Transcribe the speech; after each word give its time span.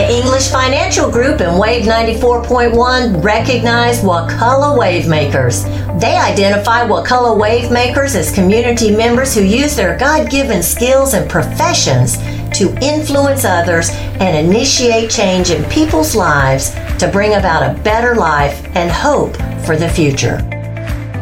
The 0.00 0.16
English 0.16 0.48
Financial 0.48 1.10
Group 1.10 1.42
and 1.42 1.60
Wave 1.60 1.84
94.1 1.84 3.22
recognize 3.22 4.00
Wakulla 4.00 4.74
Wave 4.74 5.06
Makers. 5.06 5.64
They 6.00 6.16
identify 6.16 6.84
Wakulla 6.84 7.36
Wave 7.36 7.70
Makers 7.70 8.14
as 8.14 8.32
community 8.34 8.96
members 8.96 9.34
who 9.34 9.42
use 9.42 9.76
their 9.76 9.98
God 9.98 10.30
given 10.30 10.62
skills 10.62 11.12
and 11.12 11.28
professions 11.28 12.16
to 12.58 12.74
influence 12.80 13.44
others 13.44 13.90
and 13.90 14.48
initiate 14.48 15.10
change 15.10 15.50
in 15.50 15.68
people's 15.68 16.16
lives 16.16 16.70
to 16.98 17.10
bring 17.12 17.34
about 17.34 17.62
a 17.62 17.78
better 17.82 18.14
life 18.14 18.64
and 18.74 18.90
hope 18.90 19.36
for 19.66 19.76
the 19.76 19.90
future. 19.90 20.38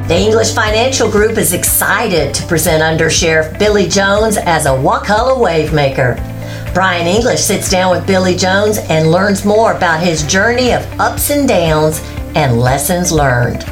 The 0.06 0.16
English 0.16 0.54
Financial 0.54 1.10
Group 1.10 1.36
is 1.36 1.52
excited 1.52 2.32
to 2.32 2.46
present 2.46 2.80
Under 2.80 3.10
Sheriff 3.10 3.58
Billy 3.58 3.88
Jones 3.88 4.36
as 4.36 4.66
a 4.66 4.80
Wakulla 4.80 5.36
Wave 5.36 5.72
Maker. 5.72 6.14
Brian 6.78 7.08
English 7.08 7.40
sits 7.40 7.68
down 7.68 7.90
with 7.90 8.06
Billy 8.06 8.36
Jones 8.36 8.78
and 8.78 9.10
learns 9.10 9.44
more 9.44 9.72
about 9.72 10.00
his 10.00 10.22
journey 10.22 10.72
of 10.72 11.00
ups 11.00 11.28
and 11.30 11.48
downs 11.48 12.00
and 12.36 12.60
lessons 12.60 13.10
learned. 13.10 13.64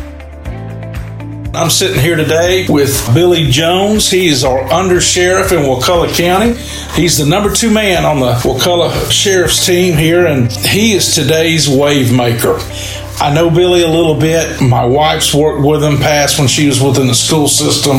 I'm 1.55 1.71
sitting 1.71 2.01
here 2.01 2.17
today 2.17 2.67
with 2.69 3.09
Billy 3.15 3.49
Jones. 3.49 4.11
He 4.11 4.27
is 4.27 4.43
our 4.43 4.61
under 4.73 5.01
sheriff 5.01 5.53
in 5.53 5.69
Wakulla 5.69 6.13
County. 6.15 6.55
He's 6.95 7.17
the 7.17 7.27
number 7.27 7.55
two 7.55 7.71
man 7.71 8.05
on 8.05 8.19
the 8.19 8.43
Wakulla 8.45 8.91
Sheriff's 9.09 9.65
team 9.65 9.97
here, 9.97 10.27
and 10.27 10.51
he 10.51 10.95
is 10.95 11.15
today's 11.15 11.69
wave 11.69 12.13
maker. 12.13 12.59
I 13.21 13.33
know 13.33 13.51
Billy 13.51 13.83
a 13.83 13.89
little 13.89 14.19
bit. 14.19 14.61
My 14.61 14.85
wife's 14.85 15.33
worked 15.33 15.65
with 15.65 15.81
him 15.81 15.99
past 15.99 16.41
when 16.41 16.49
she 16.49 16.67
was 16.67 16.83
within 16.83 17.07
the 17.07 17.15
school 17.15 17.47
system. 17.47 17.99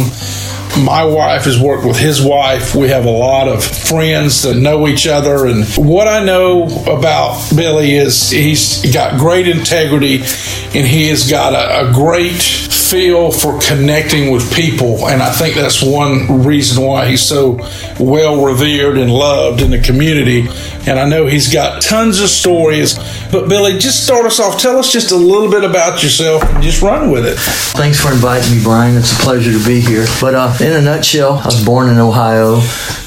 My 0.84 1.04
wife 1.04 1.46
has 1.46 1.60
worked 1.60 1.86
with 1.86 1.98
his 1.98 2.22
wife. 2.22 2.76
We 2.76 2.90
have 2.90 3.06
a 3.06 3.12
lot 3.12 3.48
of 3.48 3.64
friends 3.64 4.44
that 4.44 4.56
know 4.56 4.88
each 4.88 5.08
other. 5.08 5.48
And 5.48 5.66
what 5.76 6.08
I 6.08 6.24
know 6.24 6.64
about 6.84 7.44
Billy 7.56 7.96
is 7.96 8.30
he's 8.30 8.94
got 8.94 9.20
great 9.20 9.48
integrity 9.48 10.18
and 10.18 10.86
he 10.86 11.08
has 11.08 11.30
got 11.30 11.54
a, 11.54 11.90
a 11.90 11.94
great 11.94 12.42
feel 12.42 13.32
for 13.32 13.60
connecting 13.60 14.32
with 14.32 14.54
people. 14.54 15.08
And 15.08 15.22
I 15.22 15.32
think 15.32 15.56
that's 15.56 15.82
one 15.82 16.44
reason 16.44 16.84
why 16.84 17.10
he's 17.10 17.24
so 17.24 17.60
well 18.00 18.46
revered 18.46 18.98
and 18.98 19.12
loved 19.12 19.62
in 19.62 19.72
the 19.72 19.82
community. 19.82 20.48
And 20.88 20.98
I 20.98 21.08
know 21.08 21.26
he's 21.26 21.52
got 21.52 21.82
tons 21.82 22.22
of 22.22 22.30
stories. 22.30 22.98
But 23.30 23.50
Billy, 23.50 23.78
just 23.78 24.06
start 24.06 24.26
us 24.26 24.40
off. 24.40 24.60
Tell 24.62 24.78
us 24.78 24.92
just 24.92 25.12
a 25.12 25.16
little 25.16 25.52
bit 25.52 25.64
about 25.66 26.02
yourself 26.02 26.44
and 26.44 26.64
just 26.64 26.82
run 26.82 27.12
with 27.12 27.26
it. 27.26 27.38
Thanks 27.76 28.00
for 28.00 28.12
inviting 28.12 28.56
me, 28.56 28.64
Brian. 28.64 28.96
It's 28.96 29.12
a 29.12 29.22
pleasure 29.22 29.52
to 29.52 29.66
be 29.66 29.82
here. 29.82 30.06
But 30.22 30.34
uh, 30.34 30.56
in 30.62 30.72
a 30.72 30.82
nutshell, 30.82 31.40
I 31.40 31.46
was 31.46 31.64
born 31.64 31.90
in 31.90 31.98
Ohio, 31.98 32.62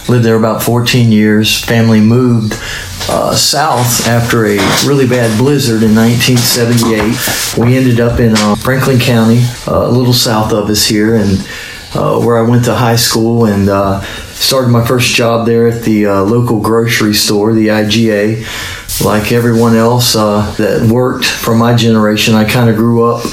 lived 0.08 0.24
there 0.24 0.36
about 0.36 0.62
14 0.62 1.10
years. 1.10 1.64
Family 1.64 2.00
moved 2.00 2.52
uh, 3.08 3.34
south 3.34 4.06
after 4.06 4.44
a 4.44 4.58
really 4.86 5.08
bad 5.08 5.36
blizzard 5.38 5.82
in 5.82 5.94
1978. 5.94 7.58
We 7.58 7.76
ended 7.76 7.98
up 7.98 8.20
in 8.20 8.34
uh, 8.36 8.56
Franklin 8.56 9.00
County, 9.00 9.42
uh, 9.66 9.86
a 9.86 9.90
little 9.90 10.12
south 10.12 10.52
of 10.52 10.68
us 10.68 10.86
here, 10.86 11.14
and 11.14 11.38
uh, 11.94 12.20
where 12.20 12.38
I 12.38 12.42
went 12.42 12.66
to 12.66 12.74
high 12.74 12.96
school 12.96 13.46
and 13.46 13.68
uh, 13.68 14.00
started 14.40 14.70
my 14.70 14.84
first 14.84 15.14
job 15.14 15.46
there 15.46 15.68
at 15.68 15.82
the 15.82 16.06
uh, 16.06 16.22
local 16.22 16.60
grocery 16.60 17.14
store, 17.14 17.52
the 17.52 17.68
IGA. 17.68 18.44
Like 19.04 19.32
everyone 19.32 19.76
else 19.76 20.12
that 20.14 20.88
worked 20.92 21.24
from 21.24 21.58
my 21.58 21.74
generation, 21.74 22.34
I 22.34 22.44
kind 22.44 22.68
of 22.68 22.76
grew 22.76 23.04
up 23.04 23.24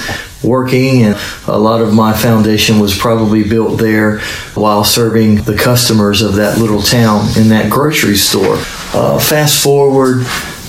working 0.44 1.04
and 1.04 1.18
a 1.48 1.58
lot 1.58 1.82
of 1.82 1.94
my 1.94 2.14
foundation 2.14 2.80
was 2.80 2.98
probably 2.98 3.44
built 3.44 3.80
there 3.80 4.20
while 4.54 4.84
serving 4.84 5.36
the 5.44 5.56
customers 5.56 6.22
of 6.22 6.36
that 6.36 6.58
little 6.58 6.82
town 6.82 7.26
in 7.38 7.50
that 7.50 7.70
grocery 7.70 8.16
store 8.16 8.56
uh, 8.94 9.20
fast 9.20 9.64
forward 9.64 10.26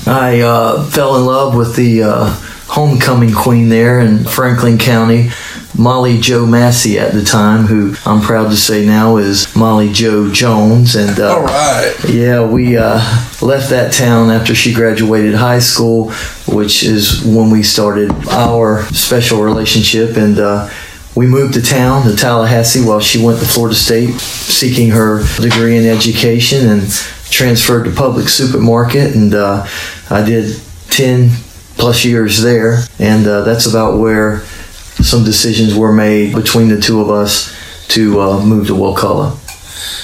i 0.06 0.40
uh, 0.40 0.82
fell 0.90 1.16
in 1.16 1.26
love 1.26 1.54
with 1.54 1.76
the 1.76 2.02
uh, 2.02 2.30
homecoming 2.66 3.32
queen 3.32 3.68
there 3.68 4.00
in 4.00 4.24
franklin 4.24 4.78
county 4.78 5.28
molly 5.76 6.18
joe 6.18 6.46
massey 6.46 6.98
at 6.98 7.12
the 7.12 7.22
time 7.22 7.66
who 7.66 7.94
i'm 8.06 8.22
proud 8.22 8.48
to 8.50 8.56
say 8.56 8.86
now 8.86 9.16
is 9.18 9.54
molly 9.54 9.92
joe 9.92 10.32
jones 10.32 10.94
and 10.94 11.20
uh, 11.20 11.34
All 11.36 11.42
right. 11.42 11.94
yeah 12.08 12.44
we 12.44 12.76
uh, 12.76 13.00
left 13.42 13.70
that 13.70 13.92
town 13.92 14.30
after 14.30 14.54
she 14.54 14.72
graduated 14.72 15.34
high 15.34 15.58
school 15.58 16.12
which 16.48 16.82
is 16.82 17.24
when 17.24 17.50
we 17.50 17.62
started 17.62 18.10
our 18.30 18.82
special 18.84 19.42
relationship. 19.42 20.16
And 20.16 20.38
uh, 20.38 20.70
we 21.14 21.26
moved 21.26 21.54
to 21.54 21.62
town, 21.62 22.04
to 22.04 22.16
Tallahassee, 22.16 22.84
while 22.84 23.00
she 23.00 23.22
went 23.24 23.40
to 23.40 23.46
Florida 23.46 23.76
State 23.76 24.14
seeking 24.14 24.90
her 24.90 25.22
degree 25.40 25.76
in 25.76 25.84
education 25.86 26.68
and 26.68 26.82
transferred 27.30 27.84
to 27.84 27.90
Publix 27.90 28.30
supermarket. 28.30 29.14
And 29.14 29.34
uh, 29.34 29.66
I 30.10 30.24
did 30.24 30.60
10 30.90 31.30
plus 31.76 32.04
years 32.04 32.40
there. 32.42 32.78
And 32.98 33.26
uh, 33.26 33.42
that's 33.42 33.66
about 33.66 33.98
where 33.98 34.42
some 35.02 35.24
decisions 35.24 35.74
were 35.74 35.92
made 35.92 36.34
between 36.34 36.68
the 36.68 36.80
two 36.80 37.00
of 37.00 37.10
us 37.10 37.54
to 37.88 38.20
uh, 38.20 38.44
move 38.44 38.66
to 38.66 38.74
Wakulla. 38.74 39.38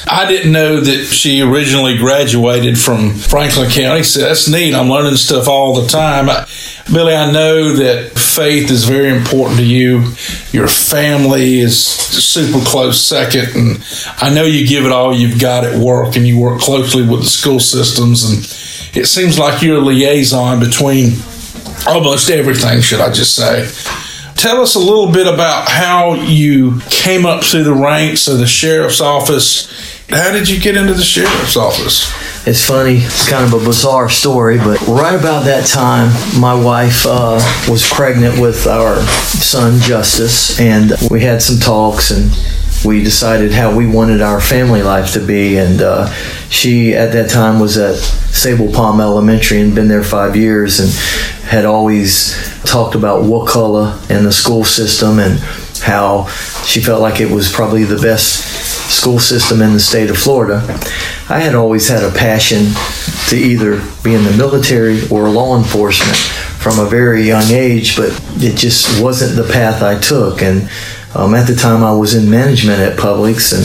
I 0.06 0.26
didn't 0.26 0.52
know 0.52 0.80
that 0.80 1.06
she 1.06 1.40
originally 1.40 1.96
graduated 1.96 2.78
from 2.78 3.14
Franklin 3.14 3.70
County. 3.70 4.02
So 4.02 4.20
that's 4.20 4.48
neat. 4.48 4.74
I'm 4.74 4.88
learning 4.88 5.16
stuff 5.16 5.48
all 5.48 5.80
the 5.80 5.88
time. 5.88 6.28
I, 6.28 6.46
Billy, 6.92 7.14
I 7.14 7.32
know 7.32 7.72
that 7.72 8.10
faith 8.10 8.70
is 8.70 8.84
very 8.84 9.08
important 9.08 9.58
to 9.58 9.64
you. 9.64 10.12
Your 10.52 10.68
family 10.68 11.58
is 11.58 11.82
super 11.84 12.64
close 12.64 13.00
second. 13.00 13.56
And 13.56 13.84
I 14.18 14.32
know 14.32 14.44
you 14.44 14.66
give 14.66 14.84
it 14.84 14.92
all 14.92 15.14
you've 15.14 15.40
got 15.40 15.64
at 15.64 15.78
work 15.78 16.16
and 16.16 16.26
you 16.26 16.38
work 16.38 16.60
closely 16.60 17.02
with 17.02 17.20
the 17.20 17.26
school 17.26 17.60
systems. 17.60 18.24
And 18.24 18.38
it 18.96 19.06
seems 19.06 19.38
like 19.38 19.62
you're 19.62 19.78
a 19.78 19.80
liaison 19.80 20.60
between 20.60 21.14
almost 21.86 22.30
everything, 22.30 22.80
should 22.80 23.00
I 23.00 23.10
just 23.10 23.34
say 23.34 23.68
tell 24.44 24.60
us 24.60 24.74
a 24.74 24.78
little 24.78 25.10
bit 25.10 25.26
about 25.26 25.70
how 25.70 26.12
you 26.12 26.78
came 26.90 27.24
up 27.24 27.42
through 27.42 27.64
the 27.64 27.72
ranks 27.72 28.28
of 28.28 28.36
the 28.36 28.46
sheriff's 28.46 29.00
office 29.00 29.72
how 30.10 30.32
did 30.32 30.48
you 30.48 30.60
get 30.60 30.76
into 30.76 30.92
the 30.92 31.02
sheriff's 31.02 31.56
office? 31.56 32.12
It's 32.46 32.64
funny. 32.64 32.98
It's 32.98 33.28
kind 33.28 33.42
of 33.42 33.60
a 33.60 33.64
bizarre 33.64 34.10
story, 34.10 34.58
but 34.58 34.80
right 34.86 35.18
about 35.18 35.44
that 35.46 35.66
time, 35.66 36.12
my 36.38 36.54
wife 36.54 37.06
uh, 37.06 37.40
was 37.68 37.88
pregnant 37.88 38.38
with 38.38 38.66
our 38.66 39.00
son 39.00 39.80
Justice, 39.80 40.60
and 40.60 40.92
we 41.10 41.22
had 41.22 41.40
some 41.40 41.58
talks 41.58 42.10
and 42.10 42.30
we 42.84 43.02
decided 43.02 43.52
how 43.52 43.74
we 43.74 43.86
wanted 43.86 44.20
our 44.20 44.40
family 44.40 44.82
life 44.82 45.12
to 45.14 45.26
be. 45.26 45.56
And 45.56 45.80
uh, 45.80 46.12
she, 46.50 46.94
at 46.94 47.12
that 47.12 47.30
time, 47.30 47.58
was 47.58 47.78
at 47.78 47.96
Sabal 47.96 48.72
Palm 48.74 49.00
Elementary 49.00 49.60
and 49.60 49.74
been 49.74 49.88
there 49.88 50.04
five 50.04 50.36
years 50.36 50.80
and 50.80 50.90
had 51.48 51.64
always 51.64 52.34
talked 52.64 52.94
about 52.94 53.24
Wakulla 53.24 54.00
and 54.10 54.26
the 54.26 54.32
school 54.32 54.64
system 54.64 55.18
and 55.18 55.38
how 55.80 56.26
she 56.64 56.80
felt 56.80 57.00
like 57.00 57.20
it 57.20 57.30
was 57.30 57.50
probably 57.50 57.84
the 57.84 58.00
best 58.00 58.64
school 58.90 59.18
system 59.18 59.62
in 59.62 59.72
the 59.72 59.80
state 59.80 60.10
of 60.10 60.16
Florida. 60.16 60.62
I 61.28 61.40
had 61.40 61.54
always 61.54 61.88
had 61.88 62.02
a 62.02 62.10
passion 62.10 62.72
to 63.28 63.36
either 63.36 63.82
be 64.02 64.14
in 64.14 64.24
the 64.24 64.34
military 64.36 65.08
or 65.08 65.28
law 65.28 65.56
enforcement 65.56 66.16
from 66.16 66.78
a 66.78 66.88
very 66.88 67.22
young 67.22 67.50
age, 67.50 67.96
but 67.96 68.10
it 68.36 68.56
just 68.56 69.02
wasn't 69.02 69.36
the 69.36 69.52
path 69.52 69.82
I 69.82 69.98
took. 69.98 70.42
And 70.42 70.70
um, 71.14 71.34
at 71.34 71.46
the 71.46 71.54
time, 71.54 71.84
I 71.84 71.92
was 71.92 72.14
in 72.14 72.30
management 72.30 72.80
at 72.80 72.98
Publix, 72.98 73.52
and 73.56 73.64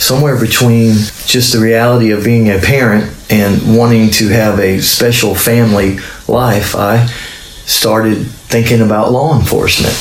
somewhere 0.00 0.38
between 0.38 0.94
just 1.26 1.52
the 1.52 1.58
reality 1.58 2.10
of 2.12 2.24
being 2.24 2.50
a 2.50 2.58
parent 2.58 3.12
and 3.30 3.76
wanting 3.76 4.10
to 4.10 4.28
have 4.28 4.60
a 4.60 4.80
special 4.80 5.34
family 5.34 5.98
life, 6.28 6.76
I 6.76 7.06
started 7.66 8.26
thinking 8.26 8.80
about 8.80 9.10
law 9.10 9.38
enforcement. 9.38 9.94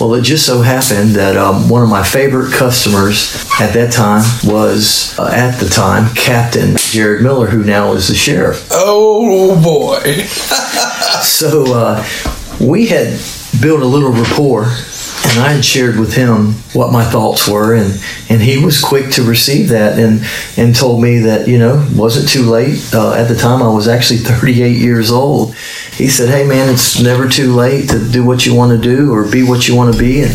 Well, 0.00 0.14
it 0.14 0.22
just 0.22 0.46
so 0.46 0.62
happened 0.62 1.16
that 1.16 1.36
um, 1.36 1.68
one 1.68 1.82
of 1.82 1.88
my 1.88 2.04
favorite 2.04 2.52
customers 2.52 3.34
at 3.60 3.74
that 3.74 3.92
time 3.92 4.22
was, 4.44 5.18
uh, 5.18 5.30
at 5.32 5.58
the 5.58 5.68
time, 5.68 6.14
Captain 6.14 6.76
Jared 6.76 7.22
Miller, 7.22 7.48
who 7.48 7.64
now 7.64 7.92
is 7.92 8.08
the 8.08 8.14
sheriff. 8.14 8.68
Oh 8.70 9.60
boy! 9.62 10.22
so 11.22 11.74
uh, 11.74 12.08
we 12.60 12.86
had 12.86 13.20
built 13.60 13.82
a 13.82 13.86
little 13.86 14.12
rapport 14.12 14.66
and 15.28 15.38
I 15.40 15.52
had 15.52 15.64
shared 15.64 15.98
with 15.98 16.14
him 16.14 16.52
what 16.72 16.92
my 16.92 17.04
thoughts 17.04 17.46
were, 17.46 17.74
and, 17.74 18.00
and 18.28 18.40
he 18.40 18.64
was 18.64 18.80
quick 18.80 19.10
to 19.12 19.22
receive 19.22 19.68
that 19.68 19.98
and, 19.98 20.22
and 20.56 20.74
told 20.74 21.02
me 21.02 21.18
that, 21.20 21.48
you 21.48 21.58
know, 21.58 21.86
wasn't 21.94 22.28
too 22.28 22.42
late. 22.42 22.82
Uh, 22.94 23.12
at 23.12 23.28
the 23.28 23.36
time, 23.36 23.62
I 23.62 23.68
was 23.68 23.88
actually 23.88 24.18
38 24.20 24.76
years 24.76 25.10
old. 25.10 25.54
He 25.54 26.08
said, 26.08 26.28
Hey, 26.28 26.46
man, 26.46 26.72
it's 26.72 27.00
never 27.00 27.28
too 27.28 27.54
late 27.54 27.90
to 27.90 28.08
do 28.10 28.24
what 28.24 28.46
you 28.46 28.54
want 28.54 28.72
to 28.72 28.78
do 28.78 29.12
or 29.12 29.30
be 29.30 29.42
what 29.42 29.68
you 29.68 29.76
want 29.76 29.92
to 29.92 29.98
be. 29.98 30.22
And 30.22 30.30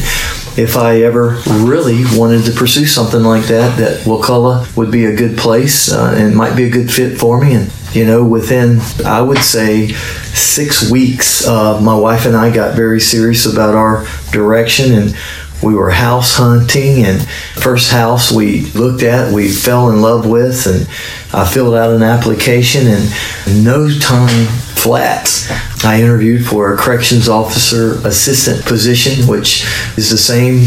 if 0.55 0.77
I 0.77 1.01
ever 1.01 1.41
really 1.47 2.03
wanted 2.17 2.45
to 2.45 2.51
pursue 2.51 2.85
something 2.85 3.21
like 3.21 3.45
that, 3.45 3.77
that 3.79 4.05
Wakulla 4.05 4.67
would 4.75 4.91
be 4.91 5.05
a 5.05 5.15
good 5.15 5.37
place 5.37 5.91
uh, 5.91 6.13
and 6.15 6.35
might 6.35 6.55
be 6.55 6.65
a 6.65 6.69
good 6.69 6.91
fit 6.91 7.17
for 7.17 7.41
me. 7.41 7.55
And 7.55 7.71
you 7.93 8.05
know, 8.05 8.23
within 8.25 8.79
I 9.05 9.21
would 9.21 9.39
say 9.39 9.89
six 10.33 10.89
weeks, 10.89 11.47
uh, 11.47 11.79
my 11.81 11.95
wife 11.95 12.25
and 12.25 12.35
I 12.35 12.53
got 12.53 12.75
very 12.75 12.99
serious 12.99 13.45
about 13.51 13.75
our 13.75 14.05
direction 14.31 14.93
and 14.93 15.15
we 15.61 15.75
were 15.75 15.91
house 15.91 16.35
hunting 16.35 17.05
and 17.05 17.25
first 17.55 17.91
house 17.91 18.31
we 18.31 18.65
looked 18.71 19.01
at 19.01 19.31
we 19.31 19.49
fell 19.49 19.89
in 19.91 20.01
love 20.01 20.27
with 20.27 20.67
and 20.67 20.85
i 21.33 21.47
filled 21.47 21.73
out 21.73 21.93
an 21.93 22.03
application 22.03 22.85
and 22.85 23.63
no 23.63 23.87
time 23.99 24.45
flats. 24.83 25.49
I 25.85 26.01
interviewed 26.01 26.45
for 26.45 26.73
a 26.73 26.77
corrections 26.77 27.27
officer 27.27 27.95
assistant 28.07 28.65
position, 28.65 29.27
which 29.27 29.63
is 29.97 30.09
the 30.09 30.17
same 30.17 30.65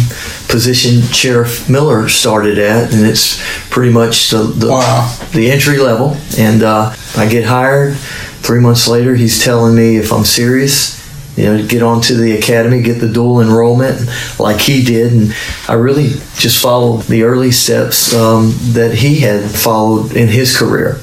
position 0.48 1.00
Sheriff 1.12 1.68
Miller 1.70 2.08
started 2.08 2.58
at, 2.58 2.92
and 2.92 3.06
it's 3.06 3.40
pretty 3.70 3.92
much 3.92 4.30
the 4.30 4.38
the, 4.42 4.68
Wow. 4.68 5.16
the 5.32 5.50
entry 5.50 5.78
level. 5.78 6.16
And 6.38 6.62
uh, 6.62 6.94
I 7.16 7.28
get 7.28 7.44
hired. 7.44 7.96
Three 7.96 8.60
months 8.60 8.86
later, 8.86 9.14
he's 9.16 9.42
telling 9.42 9.74
me 9.74 9.96
if 9.96 10.12
I'm 10.12 10.24
serious, 10.24 11.02
you 11.36 11.44
know, 11.44 11.56
to 11.56 11.66
get 11.66 11.82
onto 11.82 12.14
the 12.16 12.36
academy, 12.38 12.82
get 12.82 13.00
the 13.00 13.08
dual 13.12 13.40
enrollment 13.40 14.08
like 14.38 14.60
he 14.60 14.84
did. 14.84 15.12
And 15.12 15.34
I 15.68 15.72
really 15.74 16.10
just 16.38 16.62
followed 16.62 17.02
the 17.04 17.22
early 17.24 17.50
steps 17.50 18.14
um, 18.14 18.52
that 18.74 18.94
he 18.94 19.20
had 19.20 19.50
followed 19.50 20.14
in 20.14 20.28
his 20.28 20.56
career. 20.56 21.00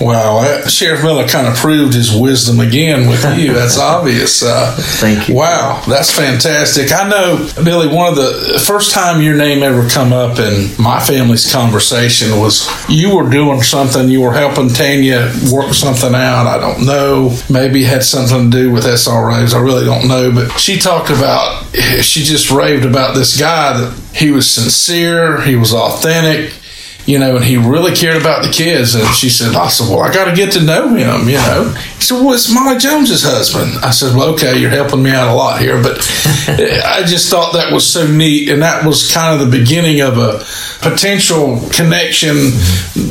Wow, 0.00 0.40
that- 0.42 0.70
Sheriff 0.70 1.02
Miller 1.04 1.26
kind 1.28 1.46
of 1.46 1.54
proved 1.56 1.94
his 1.94 2.12
wisdom 2.12 2.58
again 2.60 3.08
with 3.08 3.22
you. 3.38 3.52
That's 3.54 3.78
obvious. 3.78 4.42
Uh, 4.42 4.74
Thank 4.76 5.28
you. 5.28 5.34
Wow, 5.36 5.82
that's 5.88 6.10
fantastic. 6.10 6.92
I 6.92 7.08
know, 7.08 7.48
Billy. 7.62 7.88
One 7.88 8.08
of 8.08 8.16
the 8.16 8.60
first 8.66 8.92
time 8.92 9.22
your 9.22 9.36
name 9.36 9.62
ever 9.62 9.88
come 9.88 10.12
up 10.12 10.38
in 10.38 10.70
my 10.82 10.98
family's 11.00 11.50
conversation 11.52 12.38
was 12.40 12.68
you 12.88 13.14
were 13.14 13.30
doing 13.30 13.62
something. 13.62 14.08
You 14.08 14.22
were 14.22 14.32
helping 14.32 14.68
Tanya 14.68 15.32
work 15.52 15.72
something 15.74 16.14
out. 16.14 16.46
I 16.46 16.58
don't 16.58 16.84
know. 16.86 17.36
Maybe 17.48 17.84
it 17.84 17.88
had 17.88 18.02
something 18.04 18.50
to 18.50 18.56
do 18.56 18.72
with 18.72 18.84
SROs. 18.84 19.54
I 19.54 19.60
really 19.60 19.84
don't 19.84 20.08
know. 20.08 20.32
But 20.32 20.58
she 20.58 20.78
talked 20.78 21.10
about. 21.10 21.64
She 21.74 22.22
just 22.24 22.50
raved 22.50 22.84
about 22.84 23.14
this 23.14 23.38
guy 23.38 23.78
that 23.78 23.98
he 24.14 24.30
was 24.32 24.50
sincere. 24.50 25.40
He 25.42 25.54
was 25.56 25.72
authentic 25.72 26.52
you 27.06 27.18
know, 27.18 27.36
and 27.36 27.44
he 27.44 27.56
really 27.56 27.94
cared 27.94 28.20
about 28.20 28.42
the 28.42 28.50
kids. 28.50 28.94
And 28.94 29.06
she 29.14 29.28
said, 29.28 29.54
I 29.54 29.68
said, 29.68 29.90
well, 29.90 30.00
I 30.00 30.12
got 30.12 30.24
to 30.24 30.34
get 30.34 30.52
to 30.52 30.62
know 30.62 30.88
him, 30.88 31.28
you 31.28 31.34
know. 31.34 31.74
He 31.96 32.02
said, 32.02 32.14
well, 32.14 32.32
it's 32.32 32.52
Molly 32.52 32.78
Jones's 32.78 33.22
husband. 33.22 33.84
I 33.84 33.90
said, 33.90 34.16
well, 34.16 34.32
okay, 34.34 34.58
you're 34.58 34.70
helping 34.70 35.02
me 35.02 35.10
out 35.10 35.28
a 35.28 35.34
lot 35.34 35.60
here. 35.60 35.82
But 35.82 35.98
I 36.48 37.02
just 37.06 37.30
thought 37.30 37.52
that 37.52 37.72
was 37.72 37.86
so 37.86 38.06
neat. 38.06 38.48
And 38.48 38.62
that 38.62 38.86
was 38.86 39.12
kind 39.12 39.38
of 39.38 39.50
the 39.50 39.58
beginning 39.58 40.00
of 40.00 40.16
a 40.16 40.44
potential 40.80 41.60
connection 41.70 42.36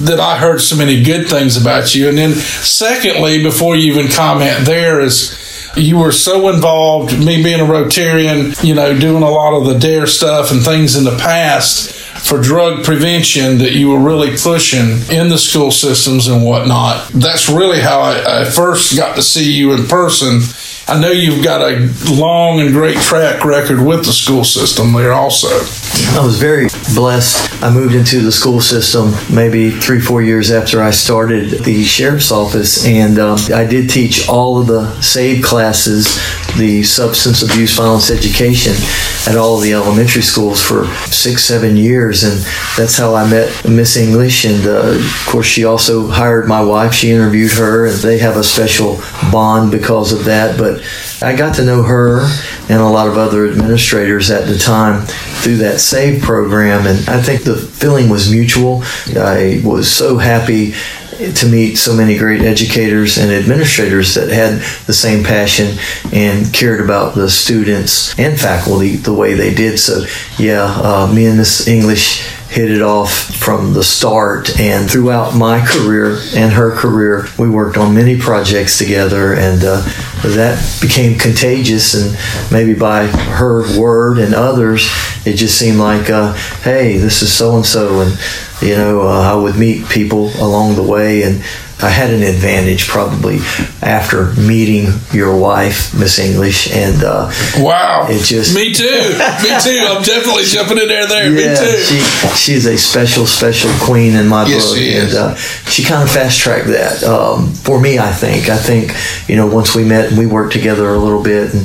that 0.05 0.19
I 0.19 0.37
heard 0.37 0.59
so 0.59 0.75
many 0.75 1.03
good 1.03 1.29
things 1.29 1.61
about 1.61 1.93
you. 1.93 2.09
And 2.09 2.17
then, 2.17 2.31
secondly, 2.33 3.43
before 3.43 3.75
you 3.75 3.93
even 3.93 4.11
comment 4.11 4.65
there, 4.65 5.01
is 5.01 5.39
you 5.75 5.99
were 5.99 6.11
so 6.11 6.49
involved, 6.49 7.17
me 7.17 7.43
being 7.43 7.59
a 7.59 7.63
Rotarian, 7.63 8.63
you 8.63 8.73
know, 8.73 8.97
doing 8.97 9.23
a 9.23 9.29
lot 9.29 9.53
of 9.53 9.65
the 9.65 9.77
DARE 9.77 10.07
stuff 10.07 10.51
and 10.51 10.63
things 10.63 10.95
in 10.95 11.03
the 11.03 11.17
past 11.17 12.02
for 12.23 12.41
drug 12.41 12.83
prevention 12.83 13.57
that 13.57 13.73
you 13.73 13.89
were 13.89 13.99
really 13.99 14.37
pushing 14.37 15.01
in 15.15 15.29
the 15.29 15.37
school 15.37 15.71
systems 15.71 16.27
and 16.27 16.43
whatnot. 16.43 17.09
That's 17.09 17.49
really 17.49 17.81
how 17.81 17.99
I, 17.99 18.41
I 18.41 18.45
first 18.45 18.95
got 18.95 19.15
to 19.17 19.21
see 19.21 19.51
you 19.51 19.73
in 19.73 19.87
person. 19.87 20.39
I 20.87 20.99
know 20.99 21.11
you've 21.11 21.43
got 21.43 21.61
a 21.61 21.89
long 22.11 22.59
and 22.59 22.71
great 22.71 22.97
track 22.97 23.43
record 23.43 23.85
with 23.85 24.05
the 24.05 24.13
school 24.13 24.43
system 24.43 24.93
there 24.93 25.13
also. 25.13 25.49
I 26.11 26.23
was 26.23 26.37
very 26.37 26.67
blessed. 26.93 27.63
I 27.63 27.73
moved 27.73 27.95
into 27.95 28.21
the 28.21 28.31
school 28.31 28.61
system 28.61 29.13
maybe 29.33 29.71
three, 29.71 29.99
four 29.99 30.21
years 30.21 30.51
after 30.51 30.81
I 30.81 30.91
started 30.91 31.63
the 31.63 31.83
sheriff's 31.83 32.31
office, 32.31 32.85
and 32.85 33.17
um, 33.17 33.39
I 33.53 33.65
did 33.65 33.89
teach 33.89 34.27
all 34.27 34.59
of 34.59 34.67
the 34.67 34.93
SAVE 35.01 35.43
classes, 35.43 36.15
the 36.57 36.83
substance 36.83 37.41
abuse 37.41 37.75
violence 37.75 38.11
education, 38.11 38.73
at 39.27 39.37
all 39.37 39.57
of 39.57 39.63
the 39.63 39.73
elementary 39.73 40.21
schools 40.21 40.61
for 40.61 40.85
six, 41.07 41.45
seven 41.45 41.77
years, 41.77 42.23
and 42.23 42.39
that's 42.77 42.97
how 42.97 43.15
I 43.15 43.27
met 43.27 43.67
Miss 43.67 43.95
English. 43.97 44.45
And 44.45 44.67
uh, 44.67 44.97
of 44.99 45.25
course, 45.27 45.47
she 45.47 45.63
also 45.65 46.07
hired 46.07 46.47
my 46.47 46.61
wife. 46.63 46.93
She 46.93 47.11
interviewed 47.11 47.53
her, 47.53 47.87
and 47.87 47.95
they 47.97 48.19
have 48.19 48.37
a 48.37 48.43
special 48.43 49.01
bond 49.31 49.71
because 49.71 50.11
of 50.11 50.25
that. 50.25 50.59
But 50.59 50.83
I 51.21 51.35
got 51.35 51.55
to 51.55 51.65
know 51.65 51.83
her 51.83 52.27
and 52.69 52.81
a 52.81 52.87
lot 52.87 53.07
of 53.07 53.17
other 53.17 53.47
administrators 53.47 54.31
at 54.31 54.47
the 54.47 54.57
time 54.57 55.05
through 55.41 55.57
that 55.57 55.79
SAVE 55.79 56.21
program, 56.21 56.87
and 56.87 57.09
I 57.09 57.21
think 57.21 57.43
the 57.43 57.55
feeling 57.55 58.09
was 58.09 58.31
mutual. 58.31 58.83
I 59.15 59.61
was 59.63 59.91
so 59.91 60.17
happy 60.17 60.73
to 61.17 61.47
meet 61.47 61.75
so 61.75 61.95
many 61.95 62.17
great 62.17 62.41
educators 62.41 63.17
and 63.17 63.31
administrators 63.31 64.15
that 64.15 64.29
had 64.29 64.59
the 64.85 64.93
same 64.93 65.23
passion 65.23 65.77
and 66.11 66.51
cared 66.53 66.81
about 66.81 67.15
the 67.15 67.29
students 67.29 68.17
and 68.17 68.39
faculty 68.39 68.95
the 68.95 69.13
way 69.13 69.33
they 69.33 69.53
did. 69.53 69.77
So, 69.79 70.05
yeah, 70.37 70.63
uh, 70.63 71.11
me 71.13 71.27
and 71.27 71.37
Miss 71.37 71.67
English 71.67 72.27
hit 72.49 72.69
it 72.69 72.81
off 72.83 73.11
from 73.11 73.73
the 73.73 73.83
start 73.83 74.59
and 74.59 74.89
throughout 74.89 75.35
my 75.35 75.65
career 75.65 76.19
and 76.35 76.53
her 76.53 76.75
career 76.75 77.25
we 77.39 77.49
worked 77.49 77.77
on 77.77 77.95
many 77.95 78.15
projects 78.15 78.77
together 78.77 79.33
and 79.33 79.63
uh, 79.63 79.81
that 80.23 80.57
became 80.81 81.17
contagious 81.19 81.93
and 81.93 82.17
maybe 82.51 82.73
by 82.73 83.05
her 83.07 83.61
word 83.79 84.17
and 84.17 84.33
others 84.33 84.87
it 85.25 85.35
just 85.35 85.57
seemed 85.59 85.77
like 85.79 86.09
uh, 86.09 86.33
hey 86.63 86.97
this 86.97 87.21
is 87.21 87.31
so 87.31 87.55
and 87.57 87.65
so 87.65 88.01
and 88.01 88.17
you 88.61 88.75
know 88.75 89.01
uh, 89.01 89.21
i 89.21 89.35
would 89.35 89.55
meet 89.57 89.87
people 89.89 90.29
along 90.41 90.75
the 90.75 90.83
way 90.83 91.23
and 91.23 91.43
I 91.81 91.89
had 91.89 92.11
an 92.11 92.23
advantage 92.23 92.87
probably 92.87 93.39
after 93.81 94.31
meeting 94.35 94.87
your 95.11 95.35
wife, 95.35 95.93
Miss 95.93 96.17
English, 96.17 96.71
and 96.71 97.03
uh, 97.03 97.29
Wow. 97.57 98.07
It 98.09 98.23
just- 98.23 98.55
Me 98.55 98.71
too. 98.73 98.85
Me 98.85 99.49
too. 99.59 99.83
I'm 99.89 100.01
definitely 100.01 100.43
jumping 100.45 100.77
in 100.77 100.87
there 100.87 101.05
there. 101.07 101.29
Me 101.29 101.43
yeah, 101.43 101.55
too. 101.55 101.77
she 101.83 101.99
she's 102.37 102.65
a 102.67 102.77
special 102.77 103.25
special 103.25 103.69
queen 103.81 104.15
in 104.15 104.29
my 104.29 104.45
Yes, 104.47 104.69
book, 104.69 104.77
she 104.77 104.93
and 104.93 105.13
uh, 105.13 105.35
she 105.35 105.83
kind 105.83 106.03
of 106.03 106.09
fast 106.09 106.39
tracked 106.39 106.67
that 106.67 107.03
um, 107.03 107.51
for 107.51 107.81
me. 107.81 107.99
I 107.99 108.13
think 108.13 108.47
I 108.47 108.57
think 108.57 108.93
you 109.27 109.35
know 109.35 109.47
once 109.47 109.75
we 109.75 109.83
met 109.83 110.12
and 110.13 110.19
we 110.19 110.27
worked 110.27 110.53
together 110.53 110.89
a 110.89 110.97
little 110.97 111.23
bit, 111.23 111.53
and 111.53 111.63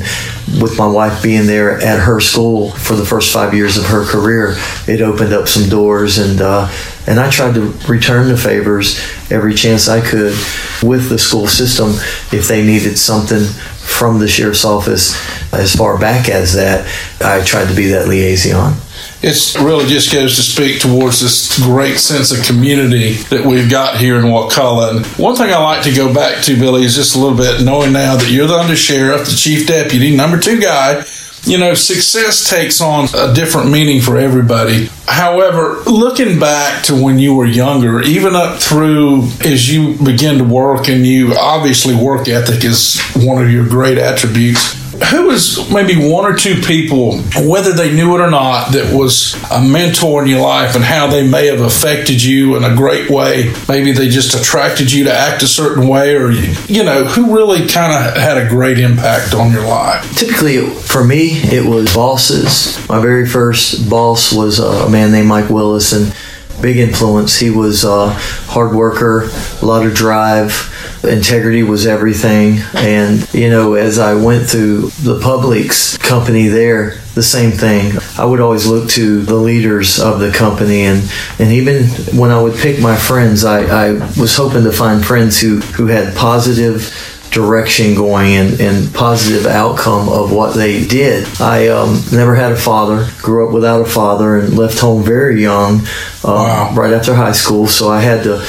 with 0.61 0.75
my 0.77 0.87
wife 0.87 1.21
being 1.21 1.45
there 1.45 1.79
at 1.81 1.99
her 1.99 2.19
school 2.19 2.71
for 2.71 2.95
the 2.95 3.05
first 3.05 3.31
five 3.31 3.53
years 3.53 3.77
of 3.77 3.85
her 3.85 4.03
career, 4.03 4.55
it 4.87 5.01
opened 5.01 5.33
up 5.33 5.47
some 5.47 5.69
doors 5.69 6.17
and. 6.17 6.41
Uh, 6.41 6.69
and 7.07 7.19
I 7.19 7.31
tried 7.31 7.55
to 7.55 7.71
return 7.87 8.27
the 8.27 8.37
favors 8.37 8.99
every 9.31 9.55
chance 9.55 9.87
I 9.87 9.99
could 9.99 10.35
with 10.83 11.09
the 11.09 11.17
school 11.17 11.47
system 11.47 11.89
if 12.31 12.47
they 12.47 12.63
needed 12.63 12.99
something 12.99 13.45
from 13.45 14.19
the 14.19 14.27
sheriff's 14.27 14.63
office 14.63 15.15
as 15.51 15.75
far 15.75 15.97
back 15.97 16.29
as 16.29 16.53
that. 16.53 16.85
I 17.19 17.43
tried 17.43 17.67
to 17.69 17.75
be 17.75 17.87
that 17.87 18.07
liaison. 18.07 18.75
It 19.21 19.55
really 19.59 19.85
just 19.85 20.13
goes 20.13 20.37
to 20.37 20.41
speak 20.41 20.79
towards 20.79 21.19
this 21.19 21.59
great 21.59 21.97
sense 21.97 22.31
of 22.31 22.45
community 22.45 23.13
that 23.29 23.45
we've 23.45 23.69
got 23.69 23.97
here 23.97 24.17
in 24.17 24.31
Wakulla. 24.31 24.95
And 24.95 25.05
one 25.17 25.35
thing 25.35 25.51
I 25.51 25.61
like 25.61 25.83
to 25.83 25.93
go 25.93 26.13
back 26.13 26.41
to, 26.45 26.57
Billy, 26.57 26.85
is 26.85 26.95
just 26.95 27.17
a 27.17 27.19
little 27.19 27.37
bit 27.37 27.61
knowing 27.61 27.91
now 27.91 28.15
that 28.15 28.31
you're 28.31 28.47
the 28.47 28.57
undersheriff, 28.57 29.25
the 29.25 29.35
chief 29.35 29.67
deputy, 29.67 30.15
number 30.15 30.39
two 30.39 30.61
guy. 30.61 31.03
You 31.43 31.57
know, 31.57 31.73
success 31.73 32.49
takes 32.49 32.81
on 32.81 33.07
a 33.15 33.33
different 33.33 33.71
meaning 33.71 34.01
for 34.01 34.17
everybody. 34.17 34.89
However, 35.07 35.81
looking 35.85 36.39
back 36.39 36.83
to 36.85 37.01
when 37.01 37.17
you 37.17 37.33
were 37.33 37.45
younger, 37.45 38.01
even 38.01 38.35
up 38.35 38.59
through 38.59 39.23
as 39.41 39.73
you 39.73 39.95
begin 40.03 40.37
to 40.37 40.43
work, 40.43 40.89
and 40.89 41.05
you 41.05 41.35
obviously 41.35 41.95
work 41.95 42.27
ethic 42.27 42.63
is 42.63 43.01
one 43.15 43.41
of 43.41 43.51
your 43.51 43.67
great 43.67 43.97
attributes 43.97 44.88
who 45.05 45.27
was 45.27 45.71
maybe 45.71 45.95
one 45.95 46.25
or 46.25 46.35
two 46.35 46.61
people, 46.61 47.19
whether 47.47 47.73
they 47.73 47.93
knew 47.93 48.15
it 48.15 48.21
or 48.21 48.29
not, 48.29 48.73
that 48.73 48.93
was 48.93 49.35
a 49.51 49.61
mentor 49.61 50.23
in 50.23 50.29
your 50.29 50.41
life 50.41 50.75
and 50.75 50.83
how 50.83 51.07
they 51.07 51.27
may 51.27 51.47
have 51.47 51.61
affected 51.61 52.23
you 52.23 52.55
in 52.55 52.63
a 52.63 52.75
great 52.75 53.09
way? 53.09 53.53
Maybe 53.67 53.91
they 53.91 54.09
just 54.09 54.33
attracted 54.39 54.91
you 54.91 55.05
to 55.05 55.13
act 55.13 55.43
a 55.43 55.47
certain 55.47 55.87
way, 55.87 56.15
or, 56.15 56.31
you 56.31 56.83
know, 56.83 57.03
who 57.05 57.35
really 57.35 57.67
kind 57.67 57.93
of 57.93 58.21
had 58.21 58.37
a 58.37 58.47
great 58.47 58.79
impact 58.79 59.33
on 59.33 59.51
your 59.51 59.65
life? 59.65 60.17
Typically, 60.17 60.67
for 60.67 61.03
me, 61.03 61.31
it 61.43 61.65
was 61.65 61.93
bosses. 61.93 62.77
My 62.87 63.01
very 63.01 63.27
first 63.27 63.89
boss 63.89 64.33
was 64.33 64.59
a 64.59 64.89
man 64.89 65.11
named 65.11 65.27
Mike 65.27 65.49
Willis, 65.49 65.93
and 65.93 66.13
big 66.61 66.77
influence. 66.77 67.37
He 67.37 67.49
was 67.49 67.83
a 67.83 68.09
hard 68.09 68.75
worker, 68.75 69.29
a 69.61 69.65
lot 69.65 69.85
of 69.85 69.93
drive. 69.93 70.75
Integrity 71.03 71.63
was 71.63 71.87
everything. 71.87 72.59
And, 72.75 73.31
you 73.33 73.49
know, 73.49 73.75
as 73.75 73.99
I 73.99 74.15
went 74.15 74.49
through 74.49 74.89
the 75.01 75.19
Publix 75.19 75.99
company 75.99 76.47
there, 76.47 76.95
the 77.15 77.23
same 77.23 77.51
thing. 77.51 77.93
I 78.17 78.25
would 78.25 78.39
always 78.39 78.65
look 78.67 78.89
to 78.91 79.21
the 79.21 79.35
leaders 79.35 79.99
of 79.99 80.19
the 80.19 80.31
company. 80.31 80.83
And, 80.83 81.09
and 81.39 81.51
even 81.51 81.85
when 82.17 82.31
I 82.31 82.41
would 82.41 82.55
pick 82.55 82.79
my 82.81 82.95
friends, 82.95 83.43
I, 83.43 83.61
I 83.63 83.91
was 84.19 84.35
hoping 84.35 84.63
to 84.63 84.71
find 84.71 85.03
friends 85.03 85.39
who, 85.39 85.59
who 85.59 85.87
had 85.87 86.15
positive 86.15 86.93
direction 87.31 87.93
going 87.93 88.35
and, 88.35 88.59
and 88.59 88.93
positive 88.93 89.45
outcome 89.45 90.09
of 90.09 90.31
what 90.31 90.55
they 90.55 90.85
did. 90.85 91.27
I 91.39 91.67
um, 91.67 92.01
never 92.11 92.35
had 92.35 92.51
a 92.51 92.55
father, 92.57 93.07
grew 93.21 93.47
up 93.47 93.53
without 93.53 93.81
a 93.81 93.85
father, 93.85 94.37
and 94.39 94.57
left 94.57 94.79
home 94.79 95.03
very 95.03 95.41
young, 95.41 95.79
um, 95.79 95.85
Wow. 96.23 96.73
right 96.75 96.93
after 96.93 97.13
high 97.13 97.33
school. 97.33 97.67
So 97.67 97.89
I 97.89 98.01
had 98.01 98.23
to 98.23 98.39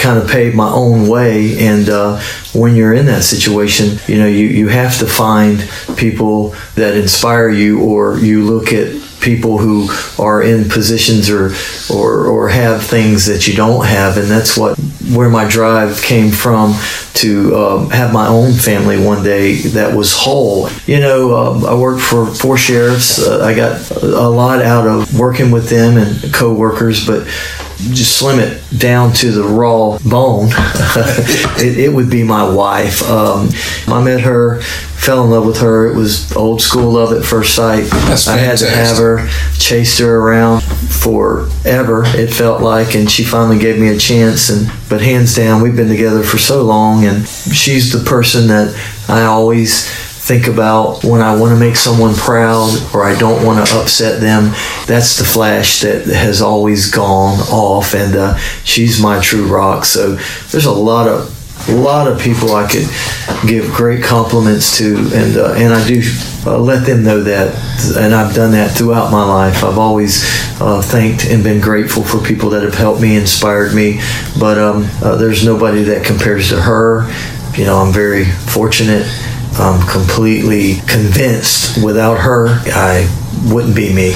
kind 0.00 0.18
of 0.18 0.28
pave 0.28 0.54
my 0.54 0.70
own 0.70 1.08
way. 1.08 1.58
And 1.66 1.88
uh, 1.88 2.20
when 2.54 2.74
you're 2.74 2.94
in 2.94 3.06
that 3.06 3.22
situation, 3.22 3.98
you 4.06 4.18
know, 4.18 4.26
you, 4.26 4.46
you 4.46 4.68
have 4.68 4.98
to 4.98 5.06
find 5.06 5.68
people 5.96 6.54
that 6.74 6.96
inspire 6.96 7.50
you, 7.50 7.80
or 7.80 8.18
you 8.18 8.44
look 8.44 8.72
at 8.72 9.00
people 9.20 9.58
who 9.58 9.88
are 10.18 10.42
in 10.42 10.68
positions 10.68 11.28
or, 11.28 11.52
or 11.94 12.26
or 12.26 12.48
have 12.48 12.82
things 12.82 13.26
that 13.26 13.46
you 13.46 13.54
don't 13.54 13.84
have, 13.84 14.16
and 14.16 14.28
that's 14.28 14.56
what 14.56 14.78
where 15.14 15.28
my 15.28 15.46
drive 15.48 16.00
came 16.02 16.30
from 16.30 16.74
to 17.14 17.54
um, 17.56 17.90
have 17.90 18.12
my 18.12 18.26
own 18.26 18.52
family 18.52 19.04
one 19.04 19.22
day 19.22 19.56
that 19.56 19.94
was 19.94 20.14
whole. 20.14 20.70
You 20.86 21.00
know, 21.00 21.36
um, 21.36 21.66
I 21.66 21.74
worked 21.74 22.02
for 22.02 22.26
four 22.26 22.56
sheriffs. 22.56 23.18
Uh, 23.18 23.44
I 23.44 23.54
got 23.54 23.90
a 24.02 24.28
lot 24.28 24.62
out 24.62 24.86
of 24.86 25.18
working 25.18 25.50
with 25.50 25.68
them 25.68 25.96
and 25.98 26.32
co-workers, 26.32 27.06
but 27.06 27.26
just 27.92 28.18
slim 28.18 28.38
it 28.38 28.62
down 28.76 29.12
to 29.14 29.30
the 29.32 29.42
raw 29.42 29.98
bone, 29.98 30.48
it, 31.58 31.78
it, 31.78 31.92
would 31.92 32.10
be 32.10 32.22
my 32.22 32.48
wife. 32.48 33.02
Um, 33.02 33.48
I 33.88 34.02
met 34.02 34.20
her, 34.20 34.60
fell 34.60 35.24
in 35.24 35.30
love 35.30 35.46
with 35.46 35.58
her. 35.60 35.88
It 35.88 35.96
was 35.96 36.34
old 36.36 36.60
school 36.60 36.92
love 36.92 37.12
at 37.12 37.24
first 37.24 37.54
sight. 37.54 37.92
I 37.92 38.36
had 38.36 38.58
to 38.58 38.70
have 38.70 38.98
her, 38.98 39.28
chased 39.58 39.98
her 39.98 40.16
around 40.20 40.62
forever. 40.62 42.02
It 42.06 42.32
felt 42.32 42.60
like, 42.60 42.94
and 42.94 43.10
she 43.10 43.24
finally 43.24 43.58
gave 43.58 43.80
me 43.80 43.88
a 43.88 43.98
chance. 43.98 44.50
And 44.50 44.70
but 44.88 45.00
hands 45.00 45.34
down, 45.34 45.62
we've 45.62 45.76
been 45.76 45.88
together 45.88 46.22
for 46.22 46.38
so 46.38 46.62
long, 46.62 47.04
and 47.04 47.26
she's 47.26 47.92
the 47.92 48.04
person 48.08 48.48
that 48.48 48.74
I 49.08 49.24
always 49.24 50.09
think 50.30 50.46
about 50.46 51.02
when 51.02 51.20
I 51.20 51.34
want 51.34 51.52
to 51.52 51.58
make 51.58 51.74
someone 51.74 52.14
proud 52.14 52.70
or 52.94 53.02
I 53.02 53.18
don't 53.18 53.44
want 53.44 53.66
to 53.66 53.74
upset 53.80 54.20
them. 54.20 54.52
That's 54.86 55.18
the 55.18 55.24
flash 55.24 55.80
that 55.80 56.06
has 56.06 56.40
always 56.40 56.88
gone 56.88 57.40
off, 57.50 57.94
and 57.94 58.14
uh, 58.14 58.36
she's 58.62 59.02
my 59.02 59.20
true 59.20 59.48
rock. 59.48 59.84
So 59.84 60.14
there's 60.52 60.66
a 60.66 60.72
lot 60.72 61.08
of 61.08 61.36
a 61.68 61.74
lot 61.74 62.06
of 62.06 62.20
people 62.20 62.54
I 62.54 62.70
could 62.70 62.88
give 63.44 63.72
great 63.72 64.04
compliments 64.04 64.78
to, 64.78 64.98
and 65.12 65.36
uh, 65.36 65.54
and 65.54 65.74
I 65.74 65.84
do 65.88 66.00
uh, 66.46 66.58
let 66.58 66.86
them 66.86 67.02
know 67.02 67.24
that, 67.24 67.52
and 67.96 68.14
I've 68.14 68.32
done 68.32 68.52
that 68.52 68.70
throughout 68.70 69.10
my 69.10 69.24
life. 69.24 69.64
I've 69.64 69.78
always 69.78 70.22
uh, 70.60 70.80
thanked 70.80 71.24
and 71.26 71.42
been 71.42 71.60
grateful 71.60 72.04
for 72.04 72.20
people 72.20 72.50
that 72.50 72.62
have 72.62 72.74
helped 72.74 73.02
me, 73.02 73.16
inspired 73.16 73.74
me. 73.74 74.00
But 74.38 74.58
um, 74.58 74.88
uh, 75.02 75.16
there's 75.16 75.44
nobody 75.44 75.82
that 75.90 76.06
compares 76.06 76.50
to 76.50 76.60
her. 76.62 77.10
You 77.56 77.64
know, 77.64 77.78
I'm 77.78 77.92
very 77.92 78.26
fortunate 78.26 79.08
I'm 79.58 79.86
completely 79.86 80.76
convinced 80.86 81.82
without 81.84 82.18
her, 82.20 82.48
I 82.66 83.08
wouldn't 83.52 83.74
be 83.74 83.92
me. 83.92 84.14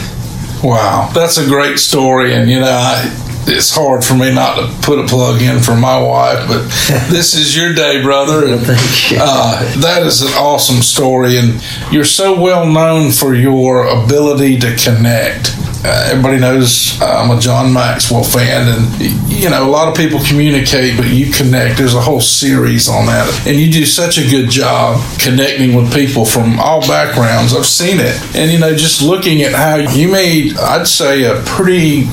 Wow, 0.62 1.10
that's 1.12 1.38
a 1.38 1.46
great 1.46 1.78
story. 1.78 2.34
And, 2.34 2.48
you 2.48 2.60
know, 2.60 2.66
I, 2.66 3.02
it's 3.46 3.74
hard 3.74 4.04
for 4.04 4.14
me 4.14 4.34
not 4.34 4.56
to 4.56 4.86
put 4.86 4.98
a 4.98 5.06
plug 5.06 5.42
in 5.42 5.60
for 5.60 5.76
my 5.76 6.00
wife, 6.00 6.48
but 6.48 6.62
this 7.10 7.34
is 7.34 7.56
your 7.56 7.74
day, 7.74 8.02
brother. 8.02 8.46
And, 8.46 8.60
Thank 8.62 9.10
you. 9.10 9.18
Uh, 9.20 9.80
that 9.80 10.06
is 10.06 10.22
an 10.22 10.32
awesome 10.34 10.82
story. 10.82 11.36
And 11.36 11.62
you're 11.92 12.04
so 12.04 12.40
well 12.40 12.66
known 12.66 13.10
for 13.10 13.34
your 13.34 13.86
ability 13.86 14.58
to 14.60 14.74
connect 14.76 15.54
uh, 15.84 16.08
everybody 16.10 16.38
knows 16.38 16.98
uh, 17.00 17.04
I'm 17.04 17.36
a 17.36 17.38
John 17.38 17.72
Maxwell 17.72 18.24
fan, 18.24 18.68
and 18.68 19.30
you 19.30 19.50
know 19.50 19.68
a 19.68 19.70
lot 19.70 19.86
of 19.88 19.94
people 19.94 20.18
communicate, 20.26 20.96
but 20.96 21.08
you 21.08 21.30
connect. 21.30 21.76
There's 21.76 21.94
a 21.94 22.00
whole 22.00 22.22
series 22.22 22.88
on 22.88 23.04
that, 23.06 23.46
and 23.46 23.56
you 23.56 23.70
do 23.70 23.84
such 23.84 24.16
a 24.16 24.28
good 24.28 24.48
job 24.48 25.02
connecting 25.18 25.74
with 25.74 25.92
people 25.92 26.24
from 26.24 26.58
all 26.58 26.80
backgrounds. 26.80 27.54
I've 27.54 27.66
seen 27.66 27.98
it, 28.00 28.18
and 28.34 28.50
you 28.50 28.58
know 28.58 28.74
just 28.74 29.02
looking 29.02 29.42
at 29.42 29.52
how 29.52 29.76
you 29.76 30.08
made, 30.08 30.56
I'd 30.56 30.88
say, 30.88 31.24
a 31.24 31.42
pretty 31.42 32.04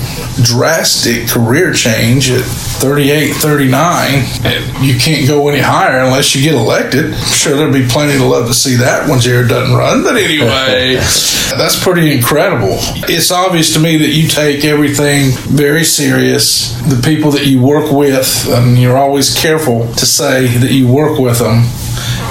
drastic 0.44 1.30
career 1.30 1.72
change 1.72 2.30
at 2.30 2.44
38, 2.44 3.34
39, 3.34 4.84
you 4.84 4.98
can't 4.98 5.28
go 5.28 5.48
any 5.48 5.60
higher 5.60 6.00
unless 6.00 6.34
you 6.34 6.42
get 6.42 6.56
elected. 6.56 7.14
I'm 7.14 7.34
sure 7.34 7.56
there'll 7.56 7.72
be 7.74 7.88
plenty 7.88 8.18
to 8.18 8.26
love 8.26 8.48
to 8.48 8.54
see 8.54 8.76
that 8.78 9.08
when 9.08 9.20
Jared 9.20 9.50
doesn't 9.50 9.76
run, 9.76 10.04
but 10.04 10.16
anyway, 10.16 10.96
that's 11.56 11.82
pretty 11.82 12.12
incredible. 12.12 12.78
It's 13.08 13.30
obvious 13.30 13.61
obvious 13.62 13.76
to 13.76 13.80
me 13.80 13.96
that 13.98 14.08
you 14.08 14.28
take 14.28 14.66
everything 14.66 15.30
very 15.56 15.84
serious. 15.84 16.74
The 16.90 17.00
people 17.00 17.30
that 17.32 17.46
you 17.46 17.62
work 17.62 17.92
with, 17.92 18.48
and 18.50 18.76
you're 18.76 18.98
always 18.98 19.36
careful 19.40 19.94
to 19.94 20.06
say 20.08 20.48
that 20.48 20.72
you 20.72 20.88
work 20.88 21.20
with 21.20 21.38
them 21.38 21.66